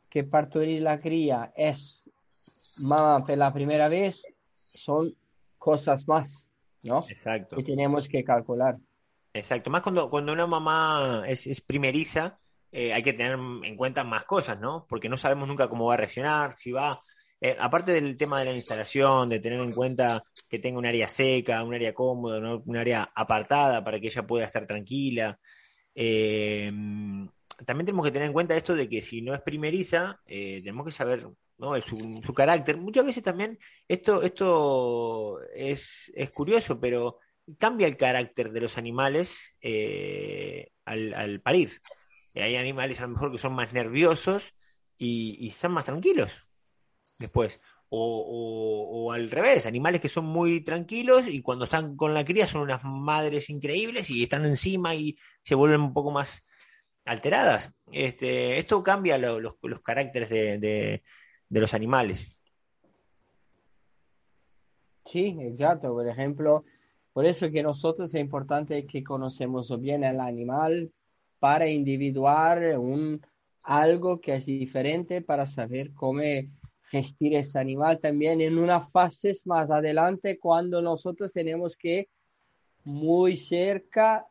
que 0.09 0.23
partir 0.23 0.81
la 0.81 0.99
cría 0.99 1.51
es 1.55 2.03
mamá 2.77 3.25
por 3.25 3.37
la 3.37 3.53
primera 3.53 3.87
vez, 3.89 4.25
son 4.65 5.13
cosas 5.57 6.07
más, 6.07 6.47
¿no? 6.83 6.99
Exacto. 7.09 7.55
Que 7.55 7.63
tenemos 7.63 8.07
que 8.07 8.23
calcular. 8.23 8.77
Exacto, 9.33 9.69
más 9.69 9.81
cuando, 9.81 10.09
cuando 10.09 10.33
una 10.33 10.45
mamá 10.45 11.23
es, 11.27 11.61
primeriza, 11.61 12.39
eh, 12.71 12.93
hay 12.93 13.03
que 13.03 13.13
tener 13.13 13.33
en 13.63 13.77
cuenta 13.77 14.03
más 14.03 14.25
cosas, 14.25 14.59
¿no? 14.59 14.85
Porque 14.89 15.07
no 15.07 15.17
sabemos 15.17 15.47
nunca 15.47 15.69
cómo 15.69 15.87
va 15.87 15.93
a 15.93 15.97
reaccionar, 15.97 16.53
si 16.55 16.71
va, 16.71 17.01
eh, 17.39 17.55
aparte 17.57 17.93
del 17.93 18.17
tema 18.17 18.39
de 18.39 18.45
la 18.45 18.53
instalación, 18.53 19.29
de 19.29 19.39
tener 19.39 19.59
en 19.59 19.73
cuenta 19.73 20.23
que 20.49 20.59
tenga 20.59 20.77
un 20.77 20.85
área 20.85 21.07
seca, 21.07 21.63
un 21.63 21.73
área 21.73 21.93
cómoda, 21.93 22.39
un 22.63 22.77
área 22.77 23.09
apartada 23.15 23.83
para 23.83 23.99
que 23.99 24.07
ella 24.07 24.27
pueda 24.27 24.45
estar 24.45 24.67
tranquila. 24.67 25.39
Eh, 25.95 26.71
también 27.65 27.85
tenemos 27.85 28.05
que 28.05 28.11
tener 28.11 28.27
en 28.27 28.33
cuenta 28.33 28.55
esto 28.55 28.75
de 28.75 28.89
que 28.89 29.01
si 29.01 29.21
no 29.21 29.33
es 29.33 29.41
primeriza, 29.41 30.19
tenemos 30.25 30.85
que 30.85 30.91
saber 30.91 31.27
¿no? 31.57 31.79
su, 31.81 32.21
su 32.25 32.33
carácter. 32.33 32.77
Muchas 32.77 33.05
veces 33.05 33.23
también 33.23 33.59
esto, 33.87 34.23
esto 34.23 35.39
es, 35.53 36.11
es 36.15 36.31
curioso, 36.31 36.79
pero 36.79 37.19
cambia 37.57 37.87
el 37.87 37.97
carácter 37.97 38.51
de 38.51 38.61
los 38.61 38.77
animales 38.77 39.35
eh, 39.61 40.71
al, 40.85 41.41
parir. 41.41 41.81
Hay 42.35 42.55
animales 42.55 42.99
a 42.99 43.03
lo 43.03 43.09
mejor 43.09 43.31
que 43.31 43.37
son 43.37 43.53
más 43.53 43.73
nerviosos 43.73 44.53
y, 44.97 45.49
están 45.49 45.71
más 45.71 45.85
tranquilos 45.85 46.31
después. 47.19 47.59
O, 47.93 49.11
al 49.11 49.29
revés, 49.29 49.65
animales 49.65 49.99
que 49.99 50.07
son 50.07 50.25
muy 50.25 50.63
tranquilos 50.63 51.27
y 51.27 51.41
cuando 51.41 51.65
están 51.65 51.97
con 51.97 52.13
la 52.13 52.23
cría 52.23 52.47
son 52.47 52.61
unas 52.61 52.83
madres 52.85 53.49
increíbles 53.49 54.09
y 54.09 54.23
están 54.23 54.45
encima 54.45 54.95
y 54.95 55.17
se 55.43 55.55
vuelven 55.55 55.81
un 55.81 55.93
poco 55.93 56.11
más 56.11 56.45
alteradas. 57.03 57.73
Este, 57.91 58.57
esto 58.57 58.81
cambia 58.81 59.17
los, 59.17 59.55
caracteres 59.83 60.29
de, 60.29 61.03
de 61.49 61.59
los 61.59 61.73
animales. 61.73 62.37
Sí, 65.05 65.35
exacto. 65.41 65.91
Por 65.91 66.07
ejemplo, 66.07 66.63
por 67.11 67.25
eso 67.25 67.51
que 67.51 67.61
nosotros 67.61 68.13
es 68.15 68.21
importante 68.21 68.85
que 68.85 69.03
conocemos 69.03 69.77
bien 69.81 70.05
el 70.05 70.21
animal 70.21 70.91
para 71.39 71.67
individuar 71.67 72.77
un, 72.77 73.21
algo 73.63 74.21
que 74.21 74.35
es 74.35 74.45
diferente 74.45 75.21
para 75.21 75.45
saber 75.45 75.91
cómo 75.93 76.21
gestir 76.91 77.35
ese 77.35 77.57
animal 77.57 77.99
también 77.99 78.41
en 78.41 78.57
unas 78.57 78.91
fases 78.91 79.47
más 79.47 79.71
adelante 79.71 80.37
cuando 80.37 80.81
nosotros 80.81 81.31
tenemos 81.31 81.77
que 81.77 82.09
muy 82.83 83.37
cerca 83.37 84.27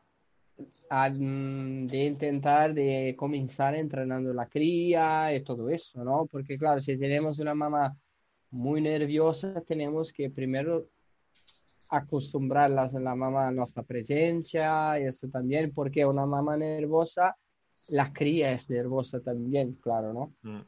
mm, 0.59 1.87
de 1.87 2.05
intentar 2.05 2.75
de 2.75 3.15
comenzar 3.17 3.75
entrenando 3.75 4.31
la 4.31 4.47
cría 4.47 5.33
y 5.35 5.43
todo 5.43 5.69
eso, 5.69 6.03
¿no? 6.03 6.27
Porque 6.27 6.55
claro, 6.57 6.79
si 6.79 6.97
tenemos 6.99 7.39
una 7.39 7.55
mamá 7.55 7.97
muy 8.51 8.79
nerviosa, 8.79 9.61
tenemos 9.61 10.13
que 10.13 10.29
primero 10.29 10.87
acostumbrarlas 11.89 12.93
a 12.93 12.99
la 12.99 13.15
mamá 13.15 13.47
a 13.47 13.51
nuestra 13.51 13.81
presencia 13.81 14.99
y 14.99 15.05
eso 15.05 15.27
también, 15.29 15.73
porque 15.73 16.05
una 16.05 16.27
mamá 16.27 16.57
nerviosa, 16.57 17.35
la 17.87 18.13
cría 18.13 18.51
es 18.51 18.69
nerviosa 18.69 19.19
también, 19.19 19.73
claro, 19.81 20.13
¿no? 20.13 20.33
Mm. 20.43 20.61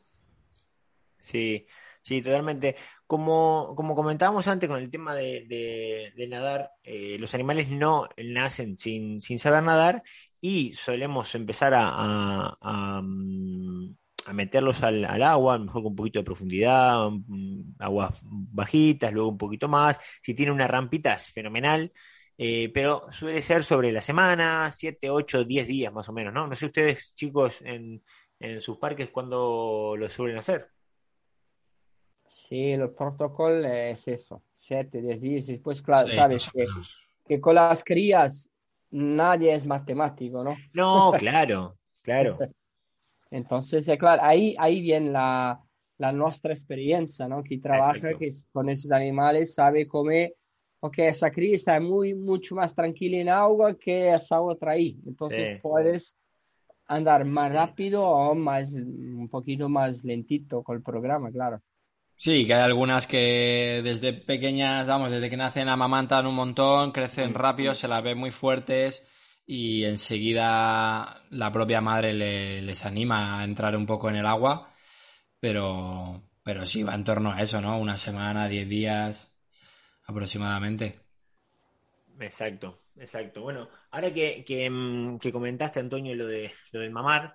Sí, 1.20 1.66
sí, 2.04 2.22
totalmente. 2.22 2.76
Como, 3.08 3.74
como 3.76 3.96
comentábamos 3.96 4.48
antes 4.48 4.70
con 4.70 4.80
el 4.80 4.92
tema 4.92 5.16
de, 5.16 6.14
nadar, 6.30 6.72
eh, 6.84 7.18
los 7.20 7.34
animales 7.34 7.70
no 7.70 8.08
nacen 8.18 8.78
sin, 8.78 9.22
sin 9.22 9.40
saber 9.40 9.64
nadar 9.64 10.04
y 10.42 10.74
solemos 10.74 11.34
empezar 11.36 11.74
a, 11.74 12.58
a, 12.60 13.02
mm, 13.02 13.96
meterlos 14.34 14.84
al, 14.84 15.06
agua, 15.24 15.58
mejor 15.58 15.84
con 15.84 15.92
un 15.92 15.96
poquito 15.96 16.20
de 16.20 16.26
profundidad, 16.26 17.10
aguas 17.80 18.20
bajitas, 18.24 19.14
luego 19.14 19.30
un 19.30 19.38
poquito 19.38 19.68
más. 19.68 20.00
Si 20.22 20.34
tiene 20.36 20.52
una 20.52 20.68
rampita 20.68 21.14
es 21.14 21.32
fenomenal, 21.32 21.92
eh, 22.38 22.70
pero 22.74 23.08
suele 23.12 23.42
ser 23.42 23.64
sobre 23.64 23.92
la 23.92 24.02
semana, 24.02 24.72
7, 24.72 25.10
8, 25.10 25.44
10 25.46 25.68
días 25.68 25.94
más 25.94 26.10
o 26.10 26.14
menos, 26.14 26.34
¿no? 26.34 26.48
No 26.48 26.56
sé 26.56 26.66
ustedes, 26.66 27.14
chicos, 27.16 27.62
en, 27.62 28.04
en 28.40 28.62
sus 28.62 28.78
parques, 28.78 29.10
¿cuándo 29.10 29.96
lo 29.98 30.10
suelen 30.10 30.38
hacer? 30.38 30.73
Sí, 32.34 32.72
el 32.72 32.90
protocolo 32.90 33.64
es 33.68 34.08
eso, 34.08 34.42
7, 34.56 35.02
10 35.04 35.22
días. 35.22 35.46
Después, 35.46 35.84
claro, 35.84 36.10
sabes 36.10 36.50
que, 36.52 36.66
que 37.28 37.40
con 37.40 37.54
las 37.54 37.84
crías 37.84 38.50
nadie 38.90 39.54
es 39.54 39.68
matemático, 39.68 40.44
¿no? 40.44 40.56
No, 40.74 41.12
claro, 41.12 41.78
claro. 42.02 42.40
Entonces, 43.30 43.88
claro, 44.00 44.24
ahí, 44.24 44.56
ahí 44.58 44.82
viene 44.82 45.12
la, 45.12 45.62
la 46.00 46.12
nuestra 46.12 46.54
experiencia, 46.54 47.28
¿no? 47.28 47.44
Que 47.44 47.60
trabaja 47.60 48.18
que 48.18 48.32
con 48.52 48.68
esos 48.68 48.92
animales, 48.92 49.54
sabe 49.54 49.88
cómo, 49.88 50.10
ok, 50.80 50.98
esa 50.98 51.30
cría 51.30 51.56
está 51.56 51.80
muy, 51.80 52.16
mucho 52.16 52.56
más 52.56 52.74
tranquila 52.74 53.18
en 53.18 53.30
agua 53.30 53.76
que 53.76 54.12
esa 54.12 54.42
otra 54.42 54.72
ahí. 54.72 55.00
Entonces, 55.06 55.62
puedes 55.62 56.16
andar 56.88 57.26
más 57.26 57.52
rápido 57.52 58.04
o 58.04 58.34
más, 58.34 58.74
un 58.74 59.30
poquito 59.30 59.70
más 59.70 60.04
lentito 60.04 60.64
con 60.64 60.78
el 60.78 60.82
programa, 60.82 61.32
claro. 61.32 61.62
Sí, 62.16 62.46
que 62.46 62.54
hay 62.54 62.62
algunas 62.62 63.08
que 63.08 63.82
desde 63.84 64.14
pequeñas, 64.14 64.88
vamos, 64.88 65.12
desde 65.12 65.30
que 65.30 65.38
nacen 65.38 65.68
amamantan 65.68 66.26
un 66.26 66.36
montón, 66.36 66.92
crecen 66.92 67.32
mm. 67.32 67.36
rápido, 67.36 67.74
se 67.74 67.88
las 67.88 68.04
ve 68.04 68.16
muy 68.16 68.32
fuertes 68.32 69.06
y 69.46 69.84
enseguida 69.84 71.24
la 71.30 71.52
propia 71.52 71.82
madre 71.82 72.14
les 72.14 72.86
anima 72.86 73.40
a 73.40 73.44
entrar 73.44 73.76
un 73.76 73.86
poco 73.86 74.10
en 74.10 74.16
el 74.16 74.26
agua, 74.26 74.74
pero, 75.40 76.24
pero 76.44 76.66
sí 76.66 76.84
va 76.84 76.96
en 76.96 77.04
torno 77.04 77.32
a 77.32 77.42
eso, 77.42 77.60
¿no? 77.60 77.78
Una 77.78 77.98
semana, 77.98 78.48
diez 78.48 78.70
días 78.70 79.34
aproximadamente. 80.06 81.00
Exacto, 82.20 82.84
exacto. 82.98 83.42
Bueno, 83.42 83.68
ahora 83.92 84.14
que, 84.14 84.46
que, 84.46 84.70
mm, 84.70 85.20
comentaste, 85.32 85.80
Antonio, 85.80 86.16
lo, 86.16 86.28
de, 86.28 86.54
lo 86.72 86.80
del 86.80 86.92
mamar, 86.92 87.34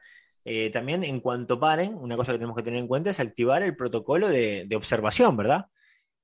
eh, 0.51 0.71
también 0.71 1.05
en 1.05 1.21
cuanto 1.21 1.61
paren, 1.61 1.95
una 1.95 2.17
cosa 2.17 2.33
que 2.33 2.39
tenemos 2.39 2.57
que 2.57 2.63
tener 2.63 2.81
en 2.81 2.87
cuenta 2.87 3.11
es 3.11 3.21
activar 3.21 3.63
el 3.63 3.77
protocolo 3.77 4.29
de, 4.31 4.65
de 4.67 4.77
observación, 4.77 5.37
¿verdad? 5.37 5.67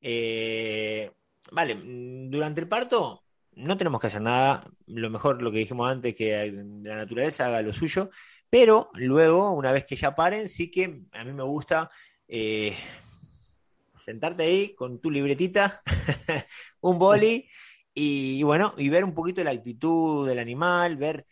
Eh, 0.00 1.12
vale, 1.52 1.74
mm, 1.74 2.30
durante 2.30 2.62
el 2.62 2.68
parto 2.68 3.22
no 3.52 3.76
tenemos 3.76 4.00
que 4.00 4.06
hacer 4.06 4.22
nada, 4.22 4.64
lo 4.86 5.10
mejor, 5.10 5.42
lo 5.42 5.52
que 5.52 5.58
dijimos 5.58 5.90
antes, 5.90 6.14
que 6.14 6.50
la 6.82 6.96
naturaleza 6.96 7.46
haga 7.46 7.60
lo 7.60 7.74
suyo, 7.74 8.08
pero 8.48 8.88
luego, 8.94 9.52
una 9.52 9.72
vez 9.72 9.84
que 9.84 9.94
ya 9.94 10.14
paren, 10.14 10.48
sí 10.48 10.70
que 10.70 11.02
a 11.12 11.24
mí 11.24 11.32
me 11.34 11.42
gusta 11.42 11.90
eh, 12.26 12.74
sentarte 14.02 14.44
ahí 14.44 14.74
con 14.74 15.00
tu 15.02 15.10
libretita, 15.10 15.82
un 16.80 16.98
boli, 16.98 17.46
y, 17.92 18.42
bueno, 18.42 18.74
y 18.78 18.88
ver 18.88 19.04
un 19.04 19.14
poquito 19.14 19.44
la 19.44 19.50
actitud 19.50 20.26
del 20.26 20.38
animal, 20.38 20.96
ver 20.96 21.26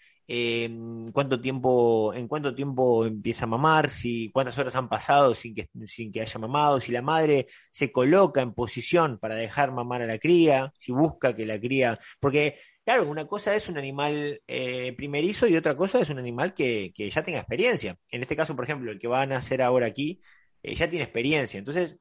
cuánto 1.12 1.40
tiempo, 1.40 2.14
en 2.14 2.28
cuánto 2.28 2.54
tiempo 2.54 3.04
empieza 3.04 3.44
a 3.44 3.48
mamar, 3.48 3.90
si 3.90 4.30
cuántas 4.30 4.56
horas 4.58 4.74
han 4.76 4.88
pasado 4.88 5.34
sin 5.34 5.54
que, 5.54 5.68
sin 5.86 6.12
que 6.12 6.20
haya 6.20 6.38
mamado, 6.38 6.80
si 6.80 6.92
la 6.92 7.02
madre 7.02 7.48
se 7.70 7.92
coloca 7.92 8.40
en 8.40 8.54
posición 8.54 9.18
para 9.18 9.34
dejar 9.34 9.72
mamar 9.72 10.02
a 10.02 10.06
la 10.06 10.18
cría, 10.18 10.72
si 10.78 10.92
busca 10.92 11.34
que 11.34 11.46
la 11.46 11.58
cría, 11.60 11.98
porque 12.20 12.56
claro, 12.84 13.06
una 13.08 13.26
cosa 13.26 13.54
es 13.54 13.68
un 13.68 13.78
animal 13.78 14.40
eh, 14.46 14.92
primerizo 14.96 15.46
y 15.46 15.56
otra 15.56 15.76
cosa 15.76 16.00
es 16.00 16.10
un 16.10 16.18
animal 16.18 16.54
que, 16.54 16.92
que, 16.94 17.10
ya 17.10 17.22
tenga 17.22 17.38
experiencia. 17.38 17.96
En 18.08 18.22
este 18.22 18.36
caso, 18.36 18.56
por 18.56 18.64
ejemplo, 18.64 18.90
el 18.92 18.98
que 18.98 19.08
van 19.08 19.32
a 19.32 19.38
hacer 19.38 19.62
ahora 19.62 19.86
aquí 19.86 20.20
eh, 20.62 20.74
ya 20.74 20.88
tiene 20.88 21.04
experiencia, 21.04 21.58
entonces 21.58 21.98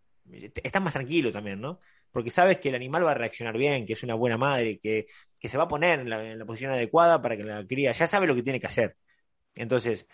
está 0.64 0.80
más 0.80 0.94
tranquilo 0.94 1.32
también, 1.32 1.60
¿no? 1.60 1.80
porque 2.12 2.32
sabes 2.32 2.60
que 2.60 2.70
el 2.70 2.76
animal 2.76 3.06
va 3.06 3.12
a 3.12 3.16
reaccionar 3.16 3.58
bien, 3.58 3.86
que 3.86 3.94
es 3.94 4.04
una 4.04 4.16
buena 4.16 4.38
madre, 4.38 4.80
que, 4.80 5.08
se 5.50 5.58
va 5.58 5.64
a 5.66 5.68
poner 5.68 6.02
en 6.02 6.10
la, 6.40 6.46
posición 6.46 6.72
adecuada 6.72 7.22
para 7.22 7.38
que 7.38 7.44
la 7.44 7.66
cría 7.66 7.92
ya 7.92 8.08
sabe 8.08 8.28
lo 8.28 8.36
que 8.36 8.44
tiene 8.44 8.60
que 8.60 8.68
hacer. 8.68 8.98
Entonces, 9.56 10.08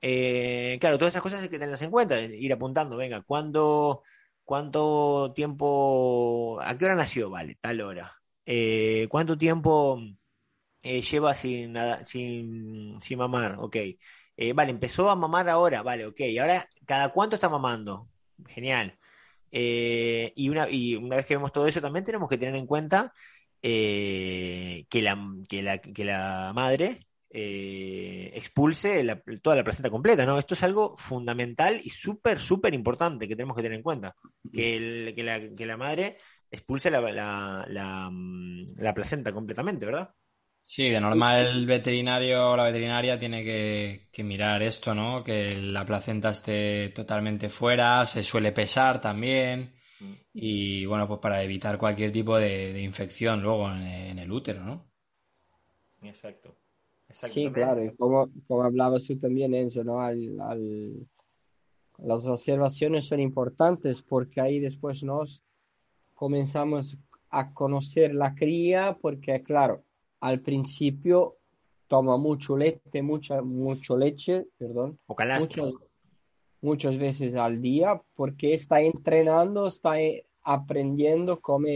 eh, 0.00 0.78
claro, 0.80 0.98
todas 0.98 1.12
esas 1.14 1.22
cosas 1.22 1.42
hay 1.42 1.48
que 1.48 1.58
tenerlas 1.58 1.82
en 1.82 1.90
cuenta, 1.90 2.20
ir 2.20 2.52
apuntando, 2.52 2.96
venga, 2.96 3.22
¿cuándo, 3.22 4.02
cuánto 4.44 5.32
tiempo, 5.34 6.60
a 6.62 6.76
qué 6.76 6.84
hora 6.86 6.96
nació? 6.96 7.30
Vale, 7.30 7.56
tal 7.60 7.80
hora. 7.80 8.20
Eh, 8.46 9.06
¿Cuánto 9.10 9.38
tiempo 9.38 10.00
eh, 10.82 11.02
lleva 11.02 11.34
sin, 11.34 11.76
sin, 12.06 13.00
sin 13.00 13.18
mamar? 13.18 13.56
Ok. 13.60 13.76
vale, 14.54 14.70
empezó 14.72 15.10
a 15.10 15.16
mamar 15.16 15.48
ahora, 15.48 15.82
vale, 15.82 16.06
ok. 16.06 16.20
Ahora, 16.40 16.68
¿cada 16.86 17.10
cuánto 17.10 17.36
está 17.36 17.48
mamando? 17.48 18.08
Genial. 18.48 18.98
Y, 19.50 20.48
una, 20.48 20.68
y 20.70 20.96
una 20.96 21.16
vez 21.16 21.26
que 21.26 21.36
vemos 21.36 21.52
todo 21.52 21.66
eso, 21.66 21.80
también 21.80 22.04
tenemos 22.04 22.28
que 22.28 22.38
tener 22.38 22.56
en 22.56 22.66
cuenta 22.66 23.12
eh, 23.62 24.86
que, 24.90 25.02
la, 25.02 25.18
que, 25.48 25.62
la, 25.62 25.78
que 25.78 26.04
la 26.04 26.52
madre 26.54 27.06
eh, 27.30 28.32
expulse 28.34 29.04
toda 29.42 29.56
la 29.56 29.64
placenta 29.64 29.90
completa, 29.90 30.26
¿no? 30.26 30.38
Esto 30.38 30.54
es 30.54 30.62
algo 30.62 30.96
fundamental 30.96 31.80
y 31.82 31.90
súper, 31.90 32.38
súper 32.38 32.74
importante 32.74 33.26
que 33.26 33.36
tenemos 33.36 33.56
que 33.56 33.62
tener 33.62 33.78
en 33.78 33.82
cuenta. 33.82 34.14
Que, 34.52 35.12
que, 35.16 35.22
la, 35.22 35.40
que 35.54 35.66
la 35.66 35.76
madre 35.76 36.18
expulse 36.50 36.90
la, 36.90 37.00
la, 37.00 38.10
la 38.76 38.94
placenta 38.94 39.32
completamente, 39.32 39.86
¿verdad? 39.86 40.14
Sí, 40.64 40.88
de 40.88 41.00
normal 41.00 41.46
el 41.48 41.66
veterinario 41.66 42.50
o 42.50 42.56
la 42.56 42.64
veterinaria 42.64 43.18
tiene 43.18 43.42
que, 43.44 44.22
mirar 44.22 44.62
esto, 44.62 44.94
¿no? 44.94 45.22
Que 45.22 45.56
la 45.56 45.84
placenta 45.84 46.30
esté 46.30 46.90
totalmente 46.90 47.48
fuera, 47.48 48.06
se 48.06 48.22
suele 48.22 48.52
pesar 48.52 49.00
también 49.00 49.60
mm. 49.60 49.81
Y 50.32 50.86
bueno, 50.86 51.06
pues 51.06 51.20
para 51.20 51.42
evitar 51.42 51.78
cualquier 51.78 52.12
tipo 52.12 52.36
de, 52.36 52.80
infección 52.80 53.42
luego 53.42 53.70
en, 53.70 54.18
el 54.18 54.30
útero, 54.30 54.64
¿no? 54.64 54.84
Exacto, 56.02 56.56
Sí, 57.12 57.52
claro, 57.52 57.84
y 57.84 57.94
como, 57.96 58.30
como 58.48 58.62
hablabas 58.62 59.04
tú 59.04 59.18
también, 59.18 59.54
Enzo, 59.54 59.84
¿no? 59.84 60.00
Al, 60.00 61.06
las 61.98 62.26
observaciones 62.26 63.06
son 63.06 63.20
importantes 63.20 64.02
porque 64.02 64.40
ahí 64.40 64.58
después 64.58 65.02
nos 65.02 65.42
comenzamos 66.14 66.96
a 67.30 67.52
conocer 67.52 68.14
la 68.14 68.34
cría, 68.34 68.96
porque 69.00 69.42
claro, 69.42 69.84
al 70.20 70.40
principio 70.40 71.36
toma 71.86 72.16
mucho 72.16 72.56
leche, 72.56 73.02
mucha, 73.02 73.42
mucho 73.42 73.96
leche, 73.96 74.46
perdón, 74.58 74.98
muchas, 75.06 75.72
muchas 76.62 76.96
veces 76.96 77.34
al 77.34 77.60
día, 77.60 78.00
porque 78.14 78.54
está 78.54 78.80
entrenando, 78.80 79.66
está 79.66 79.96
aprendiendo 80.42 81.40
cómo, 81.40 81.68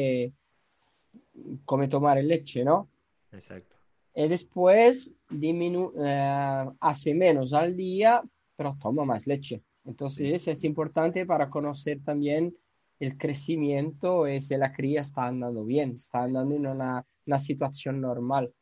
cómo 1.64 1.88
tomar 1.88 2.22
leche, 2.24 2.64
¿no? 2.64 2.88
Exacto. 3.32 3.76
Y 4.14 4.28
después 4.28 5.12
diminu 5.28 5.92
eh, 5.98 6.64
hace 6.80 7.12
menos 7.12 7.52
al 7.52 7.76
día, 7.76 8.22
pero 8.56 8.76
toma 8.80 9.04
más 9.04 9.26
leche. 9.26 9.62
Entonces 9.84 10.48
es 10.48 10.64
importante 10.64 11.26
para 11.26 11.50
conocer 11.50 12.00
también 12.02 12.56
el 12.98 13.18
crecimiento 13.18 14.26
y 14.26 14.40
si 14.40 14.56
la 14.56 14.72
cría 14.72 15.02
está 15.02 15.26
andando 15.26 15.64
bien, 15.64 15.96
está 15.96 16.22
andando 16.22 16.54
en 16.54 16.66
una, 16.66 17.04
una 17.26 17.38
situación 17.38 18.00
normal. 18.00 18.52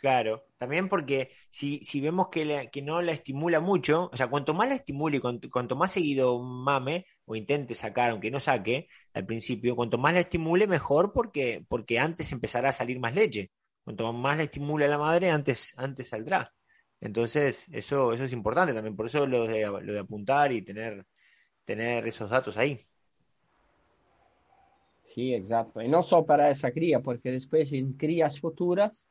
Claro, 0.00 0.46
también 0.56 0.88
porque 0.88 1.30
si, 1.50 1.80
si 1.84 2.00
vemos 2.00 2.28
que, 2.30 2.70
que, 2.72 2.80
no 2.80 3.02
la 3.02 3.12
estimula 3.12 3.60
mucho, 3.60 4.08
o 4.10 4.16
sea, 4.16 4.28
cuanto 4.28 4.54
más 4.54 4.68
la 4.68 4.76
estimule 4.76 5.18
y 5.18 5.20
cuanto, 5.20 5.76
más 5.76 5.92
seguido 5.92 6.42
mame 6.42 7.04
o 7.26 7.36
intente 7.36 7.74
sacar, 7.74 8.10
aunque 8.10 8.30
no 8.30 8.40
saque 8.40 8.88
al 9.12 9.26
principio, 9.26 9.76
cuanto 9.76 9.98
más 9.98 10.14
la 10.14 10.20
estimule, 10.20 10.66
mejor 10.66 11.12
porque, 11.12 11.66
porque 11.68 11.98
antes 11.98 12.32
empezará 12.32 12.70
a 12.70 12.72
salir 12.72 12.98
más 12.98 13.14
leche. 13.14 13.50
Cuanto 13.84 14.10
más 14.14 14.38
la 14.38 14.44
estimule 14.44 14.86
a 14.86 14.88
la 14.88 14.98
madre, 14.98 15.30
antes, 15.30 15.74
antes 15.76 16.08
saldrá. 16.08 16.50
Entonces, 17.00 17.66
eso, 17.70 18.14
eso 18.14 18.24
es 18.24 18.32
importante 18.32 18.72
también, 18.72 18.96
por 18.96 19.06
eso 19.06 19.26
lo 19.26 19.46
de, 19.46 19.66
lo 19.66 19.92
de 19.92 19.98
apuntar 19.98 20.50
y 20.52 20.62
tener, 20.62 21.06
tener 21.66 22.06
esos 22.06 22.30
datos 22.30 22.56
ahí. 22.56 22.80
Sí, 25.04 25.34
exacto. 25.34 25.82
Y 25.82 25.88
no 25.88 26.02
solo 26.02 26.24
para 26.24 26.50
esa 26.50 26.72
cría, 26.72 27.00
porque 27.00 27.32
después 27.32 27.72
en 27.72 27.94
crías 27.94 28.40
futuras 28.40 29.06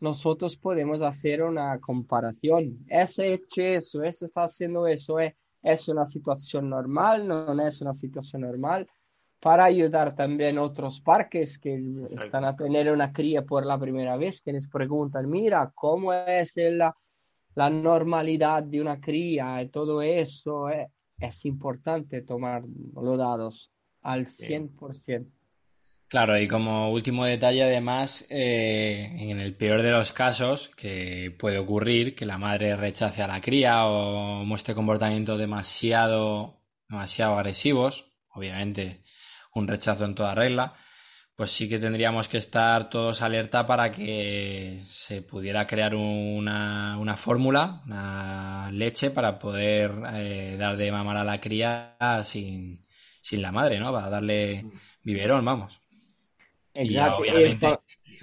nosotros 0.00 0.56
podemos 0.56 1.02
hacer 1.02 1.42
una 1.42 1.78
comparación. 1.78 2.78
Ese 2.88 3.34
hecho 3.34 3.62
eso, 3.62 4.02
ese 4.02 4.24
está 4.24 4.44
haciendo 4.44 4.86
eso, 4.86 5.18
¿es, 5.18 5.34
es 5.62 5.88
una 5.88 6.06
situación 6.06 6.70
normal, 6.70 7.28
no, 7.28 7.66
es 7.66 7.80
una 7.80 7.94
situación 7.94 8.42
normal, 8.42 8.88
para 9.40 9.64
ayudar 9.64 10.14
también 10.14 10.58
a 10.58 10.62
otros 10.62 11.00
parques 11.00 11.58
que 11.58 11.82
están 12.10 12.44
a 12.44 12.56
tener 12.56 12.92
una 12.92 13.12
cría 13.12 13.42
por 13.42 13.64
la 13.64 13.78
primera 13.78 14.16
vez, 14.16 14.42
que 14.42 14.52
les 14.52 14.66
preguntan, 14.68 15.28
mira, 15.28 15.70
¿cómo 15.74 16.12
es 16.12 16.54
la, 16.56 16.94
la 17.54 17.70
normalidad 17.70 18.62
de 18.62 18.80
una 18.80 19.00
cría 19.00 19.62
y 19.62 19.68
todo 19.68 20.02
eso? 20.02 20.68
Es 21.18 21.44
importante 21.44 22.22
tomar 22.22 22.64
los 22.94 23.18
datos 23.18 23.70
al 24.02 24.26
100%. 24.26 25.26
Claro, 26.10 26.36
y 26.36 26.48
como 26.48 26.90
último 26.90 27.24
detalle, 27.24 27.62
además, 27.62 28.26
eh, 28.30 29.14
en 29.16 29.38
el 29.38 29.54
peor 29.54 29.80
de 29.80 29.92
los 29.92 30.12
casos, 30.12 30.68
que 30.70 31.32
puede 31.38 31.58
ocurrir 31.58 32.16
que 32.16 32.26
la 32.26 32.36
madre 32.36 32.74
rechace 32.74 33.22
a 33.22 33.28
la 33.28 33.40
cría 33.40 33.86
o 33.86 34.44
muestre 34.44 34.74
comportamientos 34.74 35.38
demasiado, 35.38 36.64
demasiado 36.88 37.34
agresivos, 37.34 38.12
obviamente 38.30 39.04
un 39.54 39.68
rechazo 39.68 40.04
en 40.04 40.16
toda 40.16 40.34
regla, 40.34 40.74
pues 41.36 41.52
sí 41.52 41.68
que 41.68 41.78
tendríamos 41.78 42.28
que 42.28 42.38
estar 42.38 42.90
todos 42.90 43.22
alerta 43.22 43.64
para 43.64 43.92
que 43.92 44.80
se 44.84 45.22
pudiera 45.22 45.68
crear 45.68 45.94
una, 45.94 46.98
una 46.98 47.16
fórmula, 47.16 47.82
una 47.86 48.68
leche 48.72 49.12
para 49.12 49.38
poder 49.38 49.92
eh, 50.14 50.56
dar 50.58 50.76
de 50.76 50.90
mamar 50.90 51.18
a 51.18 51.24
la 51.24 51.40
cría 51.40 51.96
sin, 52.24 52.84
sin 53.22 53.42
la 53.42 53.52
madre, 53.52 53.78
¿no? 53.78 53.92
Para 53.92 54.10
darle 54.10 54.64
mm. 54.64 54.70
biberón, 55.04 55.44
vamos. 55.44 55.80
Exacto. 56.74 57.24
Y 57.24 57.30
obviamente 57.30 57.78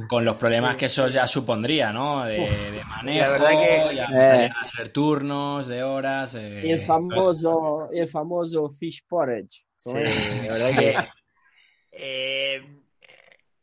con 0.08 0.24
los 0.24 0.36
problemas 0.36 0.78
que 0.78 0.86
eso 0.86 1.08
ya 1.08 1.26
supondría, 1.26 1.92
¿no? 1.92 2.24
De, 2.26 2.40
de 2.40 2.84
manejo, 2.88 3.26
la 3.26 3.32
verdad 3.32 3.50
que, 3.50 3.96
ya 3.96 4.06
eh, 4.46 4.50
a 4.56 4.68
ser 4.68 4.90
turnos 4.90 5.68
de 5.68 5.84
horas. 5.84 6.36
Eh, 6.36 6.70
el 6.70 6.82
famoso, 6.82 7.90
el 7.92 8.08
famoso 8.08 8.70
fish 8.70 9.04
porridge. 9.08 9.66
Sí, 9.78 9.94
la 9.94 10.54
verdad 10.54 10.80
que. 10.80 10.96
Eh, 12.00 12.62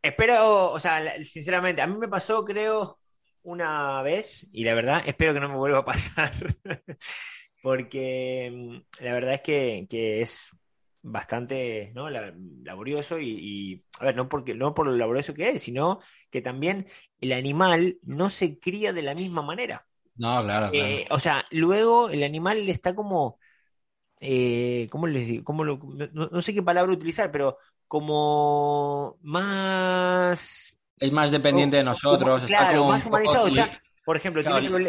espero, 0.02 0.72
o 0.72 0.80
sea, 0.80 1.22
sinceramente, 1.22 1.80
a 1.80 1.86
mí 1.86 1.96
me 1.96 2.08
pasó, 2.08 2.44
creo, 2.44 2.98
una 3.44 4.02
vez, 4.02 4.44
y 4.50 4.64
la 4.64 4.74
verdad, 4.74 5.04
espero 5.06 5.32
que 5.32 5.38
no 5.38 5.48
me 5.48 5.56
vuelva 5.56 5.78
a 5.78 5.84
pasar. 5.84 6.32
porque 7.62 8.50
mm, 8.52 9.04
la 9.04 9.12
verdad 9.12 9.34
es 9.34 9.40
que, 9.42 9.86
que 9.88 10.20
es 10.22 10.50
bastante 11.04 11.92
¿no? 11.94 12.08
laborioso 12.08 13.20
y, 13.20 13.84
a 14.00 14.06
ver, 14.06 14.16
no, 14.16 14.28
porque, 14.28 14.54
no 14.54 14.74
por 14.74 14.86
lo 14.86 14.96
laborioso 14.96 15.34
que 15.34 15.50
es, 15.50 15.62
sino 15.62 16.00
que 16.30 16.40
también 16.40 16.86
el 17.20 17.32
animal 17.32 17.98
no 18.02 18.30
se 18.30 18.58
cría 18.58 18.92
de 18.92 19.02
la 19.02 19.14
misma 19.14 19.42
manera. 19.42 19.86
No, 20.16 20.42
claro. 20.42 20.70
Eh, 20.72 21.06
o 21.10 21.18
sea, 21.18 21.44
luego 21.50 22.08
el 22.08 22.22
animal 22.22 22.68
está 22.68 22.94
como, 22.94 23.38
eh, 24.18 24.88
¿cómo 24.90 25.06
les 25.06 25.26
digo? 25.26 25.44
¿Cómo 25.44 25.64
no, 25.64 26.42
sé 26.42 26.54
qué 26.54 26.62
palabra 26.62 26.92
utilizar, 26.92 27.30
pero 27.30 27.58
como 27.86 29.18
más... 29.20 30.74
Es 30.98 31.12
más 31.12 31.30
dependiente 31.30 31.76
de 31.76 31.84
nosotros. 31.84 32.44
claro, 32.46 32.86
más 32.86 33.04
humanizado. 33.04 33.48
Por 34.04 34.16
ejemplo, 34.16 34.42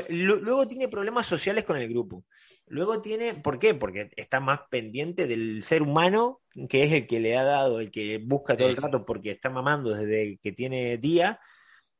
luego 0.09 0.67
tiene 0.67 0.87
problemas 0.89 1.25
sociales 1.25 1.63
con 1.63 1.77
el 1.77 1.87
grupo. 1.87 2.25
Luego 2.67 3.01
tiene, 3.01 3.35
¿por 3.35 3.59
qué? 3.59 3.73
Porque 3.75 4.09
está 4.15 4.39
más 4.39 4.61
pendiente 4.69 5.27
del 5.27 5.63
ser 5.63 5.81
humano, 5.81 6.41
que 6.67 6.83
es 6.83 6.91
el 6.91 7.07
que 7.07 7.19
le 7.19 7.37
ha 7.37 7.43
dado, 7.43 7.79
el 7.79 7.91
que 7.91 8.17
busca 8.17 8.57
todo 8.57 8.67
el 8.67 8.75
rato 8.75 9.05
porque 9.05 9.31
está 9.31 9.49
mamando 9.49 9.93
desde 9.93 10.37
que 10.41 10.51
tiene 10.51 10.97
día 10.97 11.39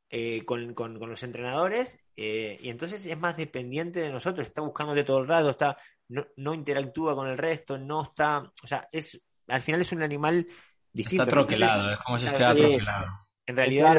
eh, 0.10 0.44
con, 0.46 0.74
los 1.00 1.24
entrenadores, 1.24 2.00
eh, 2.16 2.58
y 2.62 2.70
entonces 2.70 3.06
es 3.06 3.18
más 3.18 3.38
dependiente 3.38 4.00
de 4.00 4.12
nosotros, 4.12 4.48
está 4.48 4.62
buscándote 4.62 5.04
todo 5.04 5.20
el 5.20 5.28
rato, 5.28 5.52
está, 5.52 5.78
no, 6.08 6.54
interactúa 6.54 7.16
con 7.16 7.28
el 7.28 7.38
resto, 7.38 7.78
no 7.78 8.04
está, 8.04 8.40
o 8.64 8.68
sea, 8.68 8.88
es, 8.92 9.22
al 9.48 9.62
final 9.62 9.82
es 9.82 9.92
un 9.92 10.04
animal 10.04 10.48
distinto. 10.92 11.24
Está 11.24 11.36
troquelado, 11.36 11.92
es 11.92 12.00
como 12.00 12.20
si 12.20 12.26
estuviera 12.26 12.56
troquelado. 12.56 13.28
En 13.46 13.56
realidad, 13.56 13.96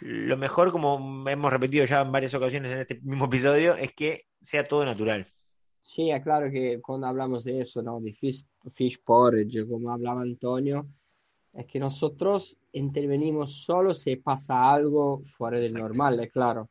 lo 0.00 0.36
mejor, 0.36 0.72
como 0.72 1.28
hemos 1.28 1.52
repetido 1.52 1.84
ya 1.84 2.00
en 2.00 2.12
varias 2.12 2.34
ocasiones 2.34 2.72
en 2.72 2.78
este 2.78 3.00
mismo 3.02 3.26
episodio, 3.26 3.74
es 3.74 3.92
que 3.92 4.26
sea 4.40 4.64
todo 4.64 4.84
natural. 4.84 5.26
Sí, 5.80 6.10
es 6.10 6.22
claro 6.22 6.50
que 6.50 6.80
cuando 6.80 7.06
hablamos 7.06 7.44
de 7.44 7.60
eso, 7.60 7.82
¿no? 7.82 8.00
De 8.00 8.12
fish, 8.12 8.44
fish 8.74 9.02
porridge, 9.02 9.66
como 9.66 9.90
hablaba 9.90 10.22
Antonio, 10.22 10.86
es 11.52 11.66
que 11.66 11.78
nosotros 11.78 12.58
intervenimos 12.72 13.64
solo 13.64 13.94
si 13.94 14.16
pasa 14.16 14.70
algo 14.70 15.22
fuera 15.24 15.58
del 15.58 15.74
normal, 15.74 16.20
es 16.20 16.30
claro. 16.30 16.68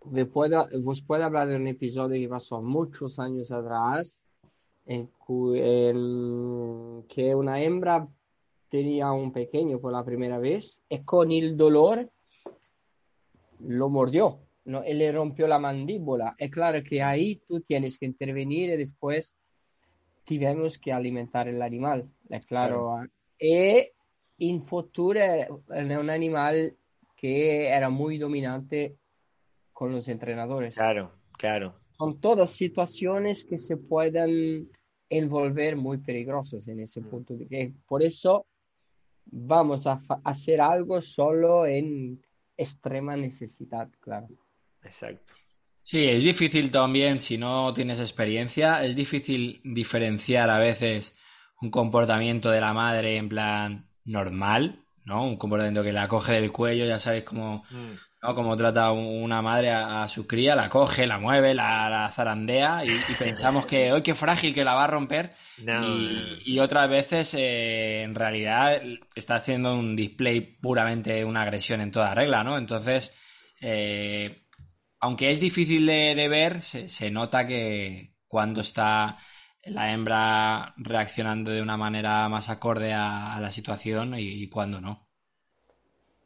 vos 0.00 1.02
puedo 1.02 1.24
hablar 1.24 1.48
de 1.48 1.56
un 1.56 1.66
episodio 1.66 2.20
que 2.20 2.28
pasó 2.28 2.62
muchos 2.62 3.18
años 3.18 3.52
atrás, 3.52 4.20
en, 4.86 5.10
que 7.08 7.34
una 7.34 7.60
hembra 7.60 8.08
tenía 8.68 9.12
un 9.12 9.32
pequeño 9.32 9.80
por 9.80 9.92
la 9.92 10.04
primera 10.04 10.38
vez 10.38 10.82
y 10.88 10.98
con 11.00 11.32
el 11.32 11.56
dolor 11.56 12.10
lo 13.60 13.88
mordió 13.88 14.40
no, 14.68 14.82
él 14.82 14.98
le 14.98 15.10
rompió 15.10 15.48
la 15.48 15.58
mandíbula. 15.58 16.34
Es 16.36 16.50
claro 16.50 16.84
que 16.84 17.02
ahí 17.02 17.36
tú 17.48 17.62
tienes 17.62 17.98
que 17.98 18.04
intervenir 18.04 18.68
y 18.68 18.76
después 18.76 19.34
tenemos 20.24 20.78
que 20.78 20.92
alimentar 20.92 21.48
el 21.48 21.62
animal, 21.62 22.06
es 22.28 22.44
claro. 22.44 23.00
Y 23.38 23.90
en 24.38 24.60
futuro 24.60 25.18
era 25.18 26.00
un 26.00 26.10
animal 26.10 26.76
que 27.16 27.68
era 27.68 27.88
muy 27.88 28.18
dominante 28.18 28.98
con 29.72 29.90
los 29.90 30.06
entrenadores. 30.08 30.74
Claro, 30.74 31.12
claro. 31.38 31.74
Son 31.96 32.20
todas 32.20 32.50
situaciones 32.50 33.46
que 33.46 33.58
se 33.58 33.78
pueden 33.78 34.70
envolver 35.08 35.76
muy 35.76 35.96
peligrosas 35.96 36.68
en 36.68 36.80
ese 36.80 37.00
mm. 37.00 37.04
punto. 37.08 37.34
De 37.34 37.48
que 37.48 37.72
por 37.86 38.02
eso 38.02 38.44
vamos 39.30 39.86
a 39.86 40.00
hacer 40.24 40.60
algo 40.60 41.00
solo 41.00 41.66
en 41.66 42.22
extrema 42.56 43.16
necesidad, 43.16 43.88
claro. 44.00 44.28
Exacto. 44.82 45.34
Sí, 45.82 46.04
es 46.04 46.22
difícil 46.22 46.70
también, 46.70 47.18
si 47.18 47.38
no 47.38 47.72
tienes 47.72 47.98
experiencia, 47.98 48.84
es 48.84 48.94
difícil 48.94 49.60
diferenciar 49.64 50.50
a 50.50 50.58
veces 50.58 51.16
un 51.62 51.70
comportamiento 51.70 52.50
de 52.50 52.60
la 52.60 52.74
madre 52.74 53.16
en 53.16 53.28
plan 53.28 53.88
normal, 54.04 54.84
¿no? 55.04 55.24
Un 55.24 55.36
comportamiento 55.36 55.82
que 55.82 55.92
la 55.92 56.08
coge 56.08 56.34
del 56.34 56.52
cuello, 56.52 56.84
ya 56.84 56.98
sabes 56.98 57.24
cómo, 57.24 57.64
mm. 57.70 57.92
¿No? 58.22 58.34
cómo 58.34 58.56
trata 58.56 58.92
una 58.92 59.42
madre 59.42 59.70
a, 59.70 60.08
su 60.08 60.26
cría, 60.26 60.54
la 60.54 60.68
coge, 60.68 61.06
la 61.06 61.18
mueve, 61.18 61.54
la, 61.54 62.10
zarandea 62.12 62.84
y, 62.84 63.14
pensamos 63.18 63.66
que, 63.66 63.92
hoy 63.92 64.02
qué 64.02 64.14
frágil, 64.14 64.54
que 64.54 64.64
la 64.64 64.74
va 64.74 64.84
a 64.84 64.88
romper! 64.88 65.34
y, 66.44 66.58
otras 66.58 66.88
veces, 66.88 67.34
eh, 67.34 68.02
en 68.02 68.14
realidad, 68.14 68.80
está 69.14 69.36
haciendo 69.36 69.74
un 69.74 69.96
display 69.96 70.40
puramente 70.40 71.24
una 71.24 71.42
agresión 71.42 71.80
en 71.80 71.90
toda 71.90 72.14
regla, 72.14 72.44
¿no? 72.44 72.58
Entonces, 72.58 73.12
eh, 73.60 74.42
aunque 75.00 75.30
es 75.30 75.40
difícil 75.40 75.86
de, 75.86 76.28
ver, 76.28 76.62
se, 76.62 77.10
nota 77.10 77.46
que 77.46 78.14
cuando 78.26 78.60
está 78.60 79.16
la 79.64 79.92
hembra 79.92 80.74
reaccionando 80.76 81.50
de 81.50 81.62
una 81.62 81.76
manera 81.76 82.28
más 82.28 82.48
acorde 82.48 82.92
a, 82.92 83.38
la 83.40 83.50
situación 83.50 84.14
y, 84.18 84.48
cuando 84.48 84.80
no. 84.80 85.07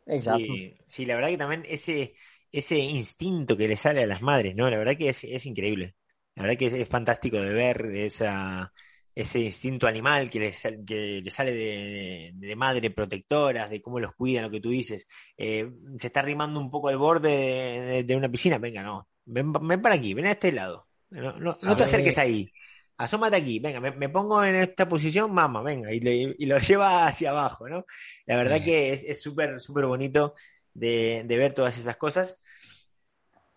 Exacto. 0.06 0.52
Sí, 0.88 1.04
la 1.06 1.14
verdad 1.14 1.30
que 1.30 1.38
también 1.38 1.64
ese, 1.68 2.14
ese 2.50 2.78
instinto 2.78 3.56
que 3.56 3.68
le 3.68 3.76
sale 3.76 4.02
a 4.02 4.06
las 4.06 4.22
madres, 4.22 4.54
¿no? 4.54 4.68
La 4.68 4.78
verdad 4.78 4.96
que 4.96 5.08
es, 5.08 5.46
increíble. 5.46 5.94
La 6.34 6.42
verdad 6.44 6.58
que 6.58 6.66
es 6.66 6.88
fantástico 6.88 7.40
de 7.40 7.52
ver 7.52 7.86
esa, 7.94 8.72
ese 9.14 9.40
instinto 9.40 9.86
animal 9.86 10.30
que 10.30 10.40
le, 10.40 10.52
que 10.86 11.20
le 11.22 11.30
sale 11.30 11.52
de, 11.52 12.30
de, 12.34 12.56
madre 12.56 12.90
protectoras, 12.90 13.70
de 13.70 13.82
cómo 13.82 14.00
los 14.00 14.14
cuidan, 14.14 14.44
lo 14.44 14.50
que 14.50 14.60
tú 14.60 14.70
dices. 14.70 15.06
Eh, 15.36 15.70
se 15.98 16.06
está 16.06 16.20
arrimando 16.20 16.60
un 16.60 16.70
poco 16.70 16.88
al 16.88 16.98
borde 16.98 18.04
de, 18.04 18.16
una 18.16 18.30
piscina, 18.30 18.58
venga, 18.58 18.82
no, 18.82 19.08
ven, 19.24 19.52
ven, 19.52 19.82
para 19.82 19.96
aquí, 19.96 20.14
ven 20.14 20.26
a 20.26 20.32
este 20.32 20.52
lado. 20.52 20.88
No, 21.10 21.32
no, 21.38 21.76
te 21.76 21.82
acerques 21.82 22.16
ahí. 22.16 22.50
Asómate 22.96 23.36
aquí, 23.36 23.58
venga, 23.58 23.80
me, 23.80 24.08
pongo 24.08 24.44
en 24.44 24.54
esta 24.54 24.88
posición, 24.88 25.32
mamá, 25.32 25.62
venga, 25.62 25.92
y, 25.92 25.98
y, 26.38 26.46
lo 26.46 26.58
lleva 26.60 27.06
hacia 27.06 27.30
abajo, 27.30 27.68
¿no? 27.68 27.84
La 28.26 28.36
verdad 28.36 28.62
que 28.62 28.92
es 28.92 29.22
súper, 29.22 29.60
súper 29.60 29.86
bonito 29.86 30.34
de, 30.74 31.22
de 31.26 31.36
ver 31.36 31.54
todas 31.54 31.76
esas 31.78 31.96
cosas. 31.96 32.40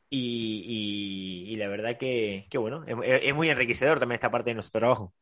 Y, 0.10 1.48
y, 1.50 1.56
la 1.58 1.68
verdad 1.68 1.98
que, 1.98 2.48
que 2.50 2.58
bueno, 2.58 2.86
es, 2.86 2.96
es, 3.24 3.36
muy 3.36 3.50
enriquecedor 3.50 4.00
también 4.00 4.16
esta 4.16 4.32
parte 4.32 4.52
de 4.52 4.56
nuestro 4.56 4.80
trabajo. 4.80 5.14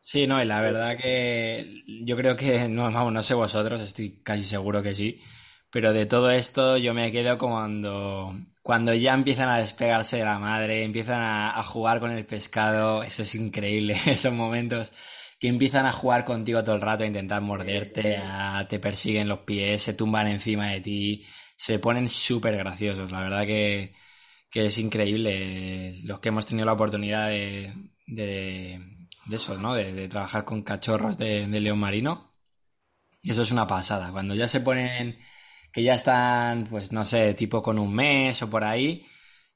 Sí, 0.00 0.26
no, 0.26 0.42
y 0.42 0.46
la 0.46 0.60
verdad 0.60 0.96
que 0.96 1.82
yo 1.86 2.16
creo 2.16 2.36
que, 2.36 2.68
no, 2.68 2.84
vamos, 2.92 3.12
no 3.12 3.22
sé 3.22 3.34
vosotros, 3.34 3.82
estoy 3.82 4.20
casi 4.22 4.44
seguro 4.44 4.82
que 4.82 4.94
sí, 4.94 5.20
pero 5.70 5.92
de 5.92 6.06
todo 6.06 6.30
esto 6.30 6.76
yo 6.76 6.94
me 6.94 7.12
quedo 7.12 7.38
cuando, 7.38 8.34
cuando 8.62 8.94
ya 8.94 9.14
empiezan 9.14 9.48
a 9.48 9.58
despegarse 9.58 10.18
de 10.18 10.24
la 10.24 10.38
madre, 10.38 10.84
empiezan 10.84 11.22
a, 11.22 11.62
jugar 11.64 12.00
con 12.00 12.10
el 12.12 12.26
pescado, 12.26 13.02
eso 13.02 13.22
es 13.22 13.34
increíble, 13.34 13.96
esos 14.06 14.32
momentos 14.32 14.92
que 15.38 15.48
empiezan 15.48 15.86
a 15.86 15.92
jugar 15.92 16.24
contigo 16.24 16.62
todo 16.62 16.74
el 16.74 16.82
rato, 16.82 17.04
a 17.04 17.06
intentar 17.06 17.40
morderte, 17.40 18.20
te 18.68 18.78
persiguen 18.78 19.28
los 19.28 19.40
pies, 19.40 19.82
se 19.82 19.94
tumban 19.94 20.28
encima 20.28 20.68
de 20.68 20.80
ti, 20.80 21.24
se 21.56 21.78
ponen 21.78 22.08
súper 22.08 22.56
graciosos, 22.56 23.10
la 23.10 23.20
verdad 23.20 23.46
que, 23.46 23.94
que 24.50 24.66
es 24.66 24.78
increíble 24.78 25.94
los 26.04 26.20
que 26.20 26.28
hemos 26.28 26.46
tenido 26.46 26.66
la 26.66 26.74
oportunidad 26.74 27.28
de 27.28 27.72
de 29.30 29.36
eso, 29.36 29.56
¿no? 29.56 29.74
De, 29.74 30.08
trabajar 30.08 30.44
con 30.44 30.62
cachorros 30.62 31.16
de, 31.16 31.46
león 31.46 31.78
marino. 31.78 32.34
Eso 33.22 33.42
es 33.42 33.52
una 33.52 33.66
pasada. 33.66 34.12
Cuando 34.12 34.34
ya 34.34 34.48
se 34.48 34.60
ponen, 34.60 35.18
que 35.72 35.82
ya 35.82 35.94
están, 35.94 36.66
pues 36.66 36.92
no 36.92 37.04
sé, 37.04 37.34
tipo 37.34 37.62
con 37.62 37.78
un 37.78 37.94
mes 37.94 38.42
o 38.42 38.50
por 38.50 38.64
ahí, 38.64 39.04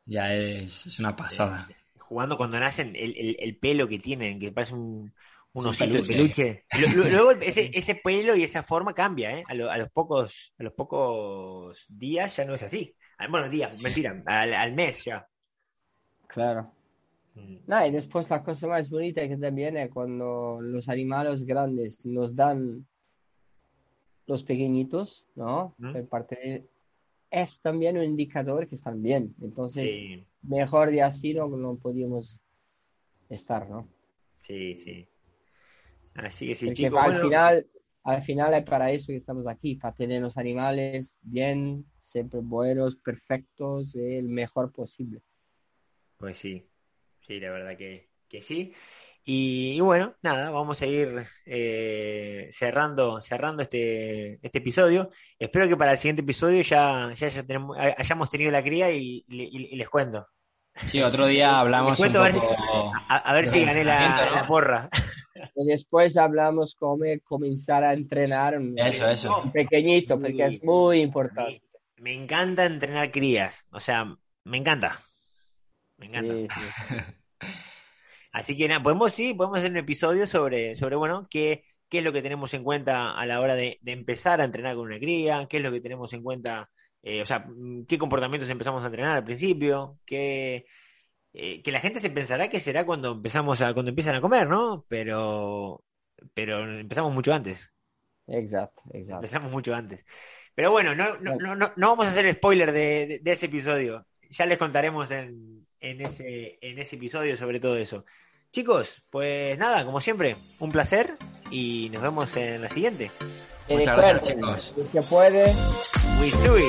ya 0.05 0.35
es, 0.35 0.99
una 0.99 1.17
pasada. 1.17 1.69
Jugando 1.99 2.37
cuando 2.37 2.61
nacen, 2.61 2.95
el, 2.95 3.59
pelo 3.61 3.89
que 3.89 3.99
tienen, 3.99 4.39
que 4.39 4.53
parece 4.53 4.75
un, 4.75 5.13
un 5.53 5.67
osito 5.67 5.95
de 5.95 6.03
peluche. 6.03 6.65
Luego 6.95 7.31
ese, 7.41 7.71
ese, 7.73 7.95
pelo 7.97 8.37
y 8.37 8.43
esa 8.43 8.63
forma 8.63 8.95
cambia, 8.95 9.39
¿eh? 9.39 9.45
A, 9.49 9.55
los 9.55 9.91
pocos, 9.91 10.53
a 10.59 10.63
los 10.63 10.73
pocos 10.73 11.87
días 11.89 12.37
ya 12.37 12.45
no 12.45 12.55
es 12.55 12.63
así. 12.63 12.95
Ah, 13.19 13.29
bueno, 13.29 13.49
días, 13.49 13.79
mentira, 13.81 14.23
al 14.27 14.73
mes 14.75 15.05
ya. 15.05 15.27
Claro. 16.27 16.73
Mm. 17.35 17.57
No, 17.67 17.87
y 17.87 17.91
después 17.91 18.29
la 18.31 18.43
cosa 18.43 18.67
más 18.67 18.89
bonita 18.89 19.27
que 19.27 19.37
también 19.37 19.77
es 19.77 19.91
cuando 19.91 20.61
los 20.61 20.89
animales 20.89 21.45
grandes 21.45 22.05
nos 22.05 22.35
dan 22.35 22.87
los 24.27 24.43
pequeñitos, 24.43 25.27
¿no? 25.35 25.75
parte 26.09 26.67
es 27.31 27.61
también 27.61 27.99
un 27.99 28.05
indicador 28.05 28.69
que 28.69 28.77
están 28.77 29.03
bien. 29.03 29.35
Entonces, 29.43 30.25
mejor 30.43 30.91
de 30.91 31.03
así 31.03 31.35
no, 31.35 31.49
no 31.49 31.77
podíamos 31.77 32.41
estar, 33.29 33.69
¿no? 33.69 33.89
Sí, 34.41 34.77
sí. 34.79 35.09
Así 36.15 36.47
que 36.47 36.55
sí, 36.55 36.73
chicos. 36.73 37.01
Al, 37.01 37.21
final, 37.21 37.67
al 38.05 38.23
final 38.23 38.55
es 38.55 38.65
para 38.65 38.93
eso 38.93 39.09
que 39.09 39.17
estamos 39.17 39.47
aquí, 39.49 39.75
para 39.75 39.95
tener 39.95 40.23
los 40.23 40.37
animales 40.37 41.19
bien, 41.23 41.85
siempre 42.01 42.41
buenos, 42.41 42.97
perfectos, 42.97 43.97
el 43.97 44.29
mejor 44.29 44.71
posible. 44.71 45.21
Pues 46.17 46.39
sí, 46.39 46.65
Sí, 47.27 47.41
la 47.41 47.51
verdad 47.51 47.77
que, 47.79 48.11
sí. 48.43 48.75
Y, 49.27 49.81
bueno, 49.81 50.15
nada, 50.21 50.51
vamos 50.51 50.83
a 50.83 50.87
ir 50.87 51.27
eh, 51.47 52.47
cerrando, 52.51 53.23
cerrando 53.23 53.63
este, 53.63 54.39
este 54.43 54.59
episodio. 54.59 55.09
Espero 55.39 55.67
que 55.67 55.79
para 55.79 55.93
el 55.93 55.99
siguiente 55.99 56.21
episodio 56.21 56.61
ya, 56.61 57.11
ya, 57.15 57.43
tenemos, 57.43 57.75
hayamos 57.79 58.29
tenido 58.29 58.53
la 58.53 58.63
cría 58.63 58.91
y, 58.91 59.25
les 59.27 59.89
cuento. 59.89 60.27
Sí, 60.89 61.01
otro 61.01 61.27
día 61.27 61.59
hablamos 61.61 61.99
un 61.99 62.13
poco... 62.13 62.19
a, 63.09 63.33
ver 63.33 63.47
si, 63.47 63.65
gané 63.65 63.83
la, 63.83 64.45
porra. 64.47 64.91
Y 65.57 65.65
después 65.65 66.19
hablamos 66.19 66.75
cómo 66.75 67.05
comenzar 67.25 67.83
a 67.83 67.95
entrenar 67.95 68.59
un, 68.59 68.79
eso, 68.79 69.09
eso. 69.09 69.51
pequeñito, 69.55 70.21
porque 70.21 70.45
es 70.45 70.63
muy 70.63 71.01
importante. 71.01 71.63
Me, 71.97 72.13
encanta 72.13 72.67
entrenar 72.67 73.11
crías, 73.11 73.65
o 73.71 73.81
sea, 73.81 74.05
me 74.45 74.59
encanta. 74.59 75.01
Me 75.97 76.07
encanta. 76.07 76.55
Así 78.35 78.57
que 78.57 78.67
nada, 78.67 78.83
podemos 78.83 79.15
sí, 79.15 79.33
podemos 79.33 79.61
hacer 79.61 79.71
un 79.71 79.77
episodio 79.77 80.27
sobre, 80.27 80.75
sobre 80.75 80.97
bueno, 80.97 81.29
qué, 81.31 81.63
qué 81.89 81.99
es 81.99 82.05
lo 82.05 82.13
que 82.13 82.21
tenemos 82.21 82.53
en 82.53 82.65
cuenta 82.65 83.13
a 83.13 83.27
la 83.27 83.41
hora 83.41 83.55
de, 83.55 83.79
empezar 83.87 84.41
a 84.41 84.45
entrenar 84.45 84.75
con 84.75 84.87
una 84.87 84.99
cría, 84.99 85.47
qué 85.49 85.59
es 85.59 85.63
lo 85.63 85.71
que 85.71 85.81
tenemos 85.81 86.13
en 86.13 86.25
cuenta, 86.25 86.69
eh, 87.05 87.23
o 87.23 87.27
sea, 87.27 87.47
qué 87.87 87.97
comportamientos 87.97 88.51
empezamos 88.51 88.83
a 88.83 88.87
entrenar 88.87 89.17
al 89.17 89.25
principio, 89.25 90.01
qué, 90.05 90.67
eh, 91.33 91.63
que 91.63 91.71
la 91.71 91.79
gente 91.79 92.01
se 92.01 92.11
pensará 92.11 92.49
que 92.49 92.59
será 92.59 92.85
cuando 92.85 93.13
empezamos 93.13 93.61
a, 93.61 93.73
cuando 93.73 93.91
empiezan 93.91 94.17
a 94.17 94.21
comer, 94.21 94.49
¿no? 94.49 94.85
Pero, 94.89 95.85
pero 96.35 96.81
empezamos 96.81 97.15
mucho 97.15 97.33
antes. 97.33 97.73
Exacto, 98.27 98.83
exacto. 98.93 99.19
Empezamos 99.19 99.53
mucho 99.53 99.73
antes. 99.77 100.05
Pero 100.57 100.73
bueno, 100.73 100.97
no, 100.97 101.19
no, 101.21 101.37
no, 101.37 101.55
no 101.55 101.89
vamos 101.89 102.07
a 102.07 102.11
hacer 102.11 102.33
spoiler 102.35 102.73
de 102.73 103.21
ese 103.25 103.47
episodio. 103.47 104.05
Ya 104.29 104.45
les 104.45 104.59
contaremos 104.59 105.13
en, 105.13 105.64
en 105.85 106.01
ese, 106.01 106.59
en 106.63 106.79
ese 106.79 106.97
episodio 106.97 107.37
sobre 107.37 107.61
todo 107.61 107.77
eso. 107.77 108.05
Chicos, 108.51 109.03
pues 109.11 109.59
nada, 109.59 109.85
como 109.85 110.01
siempre, 110.01 110.37
un 110.59 110.73
placer 110.73 111.15
y 111.51 111.91
nos 111.93 112.03
vemos 112.03 112.35
en 112.37 112.63
la 112.63 112.69
siguiente. 112.69 113.11
Muchas 113.69 113.97
gracias, 113.97 114.35
chicos. 114.35 114.75
Se 114.93 115.03
puede. 115.03 115.53
Wisui. 116.21 116.69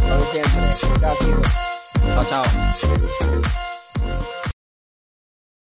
Como 0.00 0.24
siempre. 0.32 0.62
Chao, 1.00 1.16
chicos. 1.20 1.46
Chao, 2.06 2.24
chao. 2.24 3.64